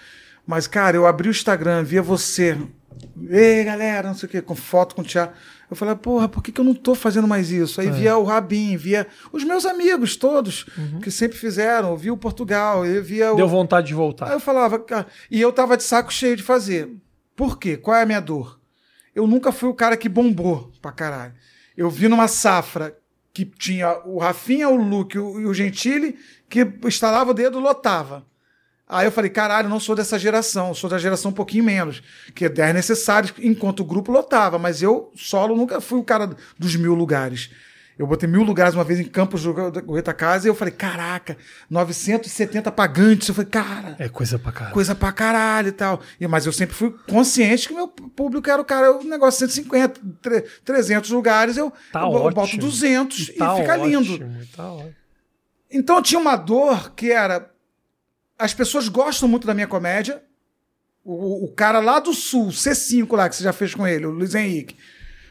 [0.45, 2.55] Mas, cara, eu abri o Instagram, via você.
[3.29, 5.35] Ei, galera, não sei o quê, com foto, com teatro.
[5.70, 7.82] Eu falei, porra, por que, que eu não tô fazendo mais isso?
[7.82, 7.86] É.
[7.86, 10.99] Aí via o Rabin, via os meus amigos todos, Uhum.
[10.99, 13.36] que sempre fizeram, via o Portugal, eu via o.
[13.36, 14.32] Deu vontade de Aí voltar.
[14.32, 16.89] eu falava, cara, e eu tava de saco cheio de fazer.
[17.36, 17.78] Por quê?
[17.78, 18.59] Qual é a minha dor?
[19.13, 21.34] Eu nunca fui o cara que bombou pra caralho.
[21.76, 22.95] Eu vi numa safra
[23.34, 26.16] que tinha o Rafinha, o Luke e o e o Gentili,
[26.47, 28.26] que instalava o dedo lotava.
[28.88, 32.03] Aí eu falei, caralho, não sou dessa geração, sou da geração um pouquinho menos,
[32.36, 36.29] que é 10 necessários, enquanto o grupo lotava, mas eu solo nunca fui o cara
[36.59, 37.49] dos mil lugares.
[37.97, 41.38] Eu botei mil lugares uma vez em Campos do Goitacazes e eu falei, caraca,
[41.69, 43.29] 970 pagantes.
[43.29, 44.73] Eu falei, cara, É coisa pra caralho.
[44.73, 46.01] coisa pra caralho e tal.
[46.19, 49.53] E, mas eu sempre fui consciente que meu público era o cara, o negócio de
[49.53, 52.61] 150, tre- 300 lugares, eu, Tá eu, eu boto ótimo.
[52.63, 54.47] 200 e, Tá fica ótimo, lindo.
[54.55, 54.95] Tá ótimo.
[55.71, 57.49] Então eu tinha uma dor que era.
[58.38, 60.21] As pessoas gostam muito da minha comédia.
[61.03, 64.11] O, o cara lá do sul, C5 lá, que você já fez com ele, o
[64.11, 64.75] Luiz Henrique.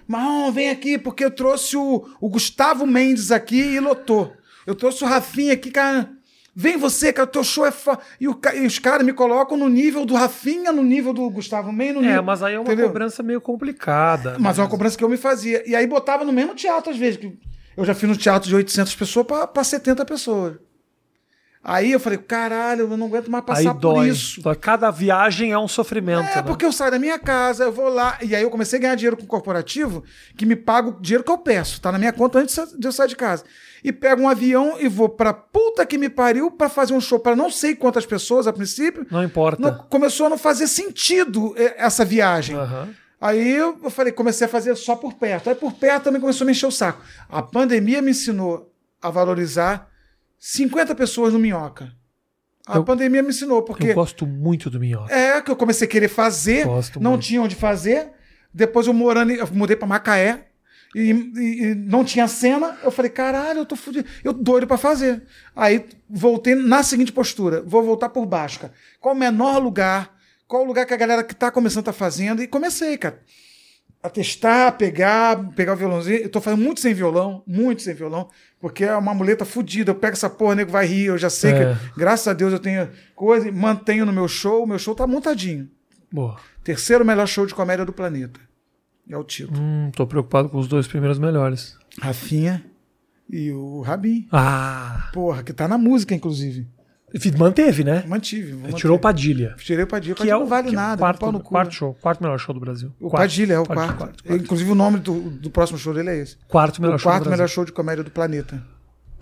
[0.07, 4.33] Marrom, vem aqui, porque eu trouxe o, o Gustavo Mendes aqui e lotou.
[4.67, 6.11] Eu trouxe o Rafinha aqui, cara.
[6.57, 8.01] Vem você, cara, o teu show é foda.
[8.21, 12.03] E, e os caras me colocam no nível do Rafinha, no nível do Gustavo Mendes,
[12.05, 12.23] É, nível.
[12.23, 12.87] mas aí é uma entendeu?
[12.87, 14.37] cobrança meio complicada.
[14.39, 15.69] Mas é uma cobrança que eu me fazia.
[15.69, 17.19] E aí botava no mesmo teatro, às vezes.
[17.19, 17.37] que
[17.77, 20.57] Eu já fiz no teatro de 800 pessoas para 70 pessoas.
[21.67, 24.09] Aí eu falei, caralho, eu não aguento mais Aí passar por dói.
[24.11, 24.43] isso.
[24.43, 24.55] Dói.
[24.55, 26.29] Cada viagem é um sofrimento.
[26.29, 26.43] É, né?
[26.43, 28.19] porque eu saio da minha casa, eu vou lá.
[28.21, 30.05] E aí eu comecei a ganhar dinheiro com o corporativo,
[30.37, 31.81] que me paga o dinheiro que eu peço.
[31.81, 33.45] Tá na minha conta antes de eu sair de casa.
[33.83, 37.19] E pego um avião e vou pra puta que me pariu pra fazer um show
[37.19, 39.07] pra não sei quantas pessoas a princípio.
[39.11, 39.63] Não importa.
[39.63, 42.57] Não- começou a não fazer sentido eh, essa viagem.
[42.57, 42.91] Aham.
[43.19, 45.49] Aí eu eu falei, comecei a fazer só por perto.
[45.49, 47.01] Aí por perto também começou a me encher o saco.
[47.27, 49.89] A pandemia me ensinou a valorizar
[50.47, 51.91] 50 pessoas no Minhoca.
[52.67, 55.11] A Eu- pandemia me ensinou, porque Eu gosto muito do Minhoca.
[55.15, 57.23] é que eu comecei a querer fazer, Gosto não muito.
[57.25, 58.11] tinha onde fazer.
[58.53, 60.49] Depois eu morando, eu mudei pra Macaé
[60.95, 62.77] e, e- e não tinha cena.
[62.85, 64.07] Eu falei, caralho, eu tô fudido.
[64.23, 65.23] Eu doido pra fazer.
[65.57, 68.73] Aí voltei na seguinte postura: vou voltar por baixo, cara.
[69.01, 70.15] Qual o menor lugar?
[70.47, 72.43] Qual o lugar que a galera que tá começando tá fazendo?
[72.43, 73.19] E comecei, cara.
[74.05, 76.19] A testar, pegar, pegar o violãozinho.
[76.19, 78.29] Eu tô fazendo muito sem violão, muito sem violão,
[78.61, 79.93] porque é uma muleta fodida.
[79.93, 81.07] Eu pego essa porra, o nego vai rir.
[81.07, 81.75] Eu já sei É.
[81.75, 82.87] que, graças a Deus, eu tenho
[83.17, 84.67] coisa, e mantenho no meu show.
[84.67, 85.71] Meu show tá montadinho.
[86.13, 86.37] Boa.
[86.63, 88.39] Terceiro melhor show de comédia do planeta.
[89.09, 89.59] É o título.
[89.59, 91.75] Hum, tô preocupado com os dois primeiros melhores.
[91.99, 92.63] Rafinha
[93.31, 94.29] e o Rabin.
[94.31, 95.09] Ah.
[95.15, 96.67] Porra, que tá na música, inclusive.
[97.39, 98.05] Manteve, né?
[98.07, 98.55] Mantive.
[98.55, 98.75] manter.
[98.75, 99.55] Tirou o Padilha.
[99.59, 100.13] Tirei o Padilha.
[100.15, 100.99] O Que é o não vale que é o nada.
[100.99, 101.51] quarto, no cu.
[101.51, 102.93] quarto show, quarto melhor show do Brasil.
[103.01, 104.25] O Quarto, Padilha é o Padilha, quarto.
[104.35, 106.37] Inclusive o nome do, do próximo show dele é esse.
[106.49, 107.37] Quarto melhor o show do quarto Brasil.
[107.39, 108.63] melhor show de comédia do planeta.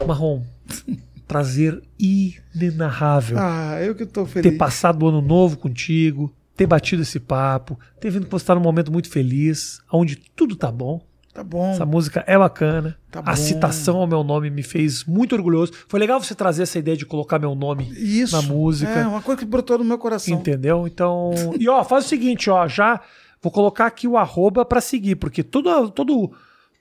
[0.07, 0.43] Marrom,
[1.29, 4.59] prazer inenarrável Ah, eu que tô ter feliz.
[4.59, 8.91] passado o ano novo contigo, ter batido esse papo, ter vindo você tá num momento
[8.93, 11.01] muito feliz, onde tudo tá bom.
[11.35, 11.71] Tá bom.
[11.73, 12.99] Essa música é bacana.
[13.11, 13.37] Tá a bom.
[13.37, 15.73] citação ao meu nome me fez muito orgulhoso.
[15.89, 18.37] Foi legal você trazer essa ideia de colocar meu nome Isso.
[18.37, 18.91] na música.
[18.93, 20.35] É, uma coisa que brotou no meu coração.
[20.35, 20.87] Entendeu?
[20.87, 21.31] Então.
[21.59, 23.01] E ó, faz o seguinte, ó, já
[23.41, 26.33] vou colocar aqui o arroba pra seguir, porque toda, todo,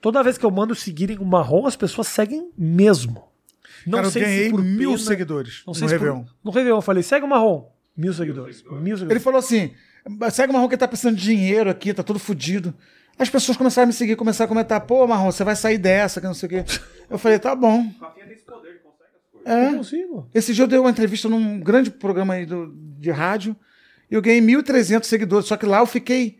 [0.02, 3.24] toda vez que eu mando seguirem o marrom, as pessoas seguem mesmo.
[3.86, 6.22] Não Cara, eu sei ganhei se por mil pena- seguidores Não no sei se Réveillon.
[6.24, 7.66] por, no Réveillon eu falei, segue o marrom.
[7.96, 8.62] Mil seguidores.
[8.62, 9.22] Mil Ele seguidores.
[9.22, 9.72] falou assim:
[10.30, 12.72] segue o Marrom que tá precisando de dinheiro aqui, tá todo fudido.
[13.18, 16.20] As pessoas começaram a me seguir, começaram a comentar: pô, Marrom, você vai sair dessa,
[16.20, 16.64] que não sei o quê.
[17.10, 17.86] Eu falei: tá bom.
[18.00, 19.48] Rafinha tem esse poder, ele consegue as coisas.
[19.62, 19.76] Eu É.
[19.76, 20.28] consigo.
[20.34, 23.54] Esse dia eu dei uma entrevista num grande programa aí do, de rádio
[24.10, 25.46] e eu ganhei 1.300 seguidores.
[25.46, 26.38] Só que lá eu fiquei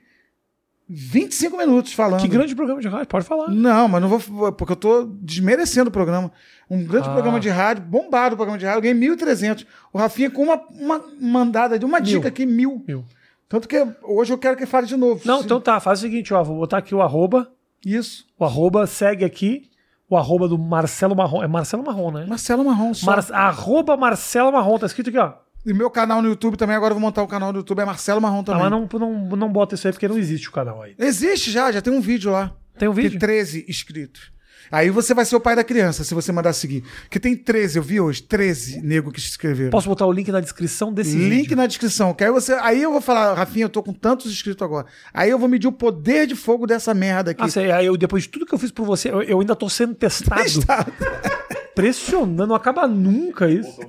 [0.89, 2.21] 25 minutos falando.
[2.21, 3.49] Que grande programa de rádio, pode falar.
[3.49, 4.53] Não, mas não vou.
[4.53, 6.33] Porque eu tô desmerecendo o programa.
[6.69, 7.13] Um grande Ah.
[7.13, 9.67] programa de rádio, bombado o programa de rádio, eu ganhei 1.300.
[9.93, 12.07] O Rafinha com uma, uma mandada de uma Mil.
[12.07, 12.83] dica aqui, mil.
[12.87, 13.05] Mil.
[13.53, 15.21] Tanto que hoje eu quero que fale de novo.
[15.27, 17.53] Não, então tá, faz o seguinte, ó, vou botar aqui o arroba.
[17.85, 18.25] Isso.
[18.39, 19.69] O arroba segue aqui.
[20.09, 21.43] O arroba do Marcelo Marrom.
[21.43, 22.25] É Marcelo Marrom, né?
[22.27, 23.05] Marcelo Marrom só.
[23.05, 25.35] Mar arroba Marcelo Marrom, tá escrito aqui, ó.
[25.67, 27.85] E meu canal no YouTube também, agora eu vou montar o canal no YouTube, é
[27.85, 28.63] Marcelo Marrom também.
[28.63, 30.95] mas não, não, não bota isso aí porque não existe o canal aí.
[30.99, 32.57] Existe já, já tem um vídeo lá.
[32.79, 33.11] Tem um vídeo?
[33.11, 34.33] Tem 13 inscritos.
[34.73, 36.83] Aí você vai ser o pai da criança, se você mandar seguir.
[37.11, 39.71] Que tem 13, eu vi hoje, 13 nego que se inscreveram.
[39.71, 41.57] Posso botar o link na descrição desse Link vídeo?
[41.59, 42.15] na descrição.
[42.15, 44.87] Que aí, você, aí eu vou falar, Rafinha, eu tô com tantos inscritos agora.
[45.13, 47.43] Aí eu vou medir o poder de fogo dessa merda aqui.
[47.45, 49.55] Ah, sei, aí eu, depois de tudo que eu fiz por você, eu, eu ainda
[49.55, 50.41] tô sendo testado.
[50.43, 50.87] Está-
[51.73, 53.81] Impressionante, não acaba nunca isso.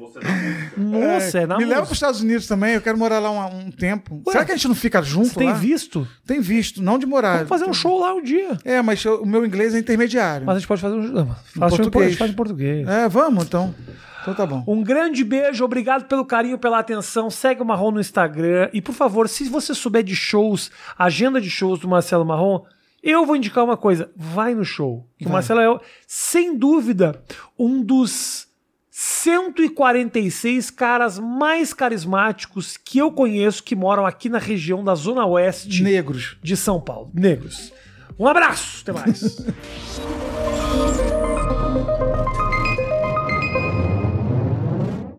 [0.77, 3.67] Nossa, é, na Me leva para os Estados Unidos também, eu quero morar lá um,
[3.67, 4.21] um tempo.
[4.29, 5.53] Será que a gente não fica junto Você tem lá?
[5.53, 6.07] visto?
[6.25, 7.33] Tem visto, não de morar.
[7.35, 8.57] Vamos fazer um show lá um dia.
[8.63, 10.45] É, mas eu- o meu inglês é intermediário.
[10.45, 11.01] Mas a gente pode fazer um.
[11.01, 12.05] Não, faz, português.
[12.05, 12.87] a gente faz em português.
[12.87, 13.75] É, vamos então.
[14.21, 14.63] Então tá bom.
[14.65, 17.29] Um grande beijo, obrigado pelo carinho, pela atenção.
[17.29, 18.69] Segue o Marrom no Instagram.
[18.71, 22.61] E por favor, se você souber de shows, agenda de shows do Marcelo Marrom,
[23.03, 25.05] eu vou indicar uma coisa: vai no show.
[25.19, 27.21] Que o Marcelo é, sem dúvida,
[27.59, 28.47] um dos
[28.89, 35.83] 146 caras mais carismáticos que eu conheço que moram aqui na região da Zona Oeste
[35.83, 36.37] Negros.
[36.41, 37.11] de São Paulo.
[37.13, 37.73] Negros.
[38.17, 39.45] Um abraço, até mais.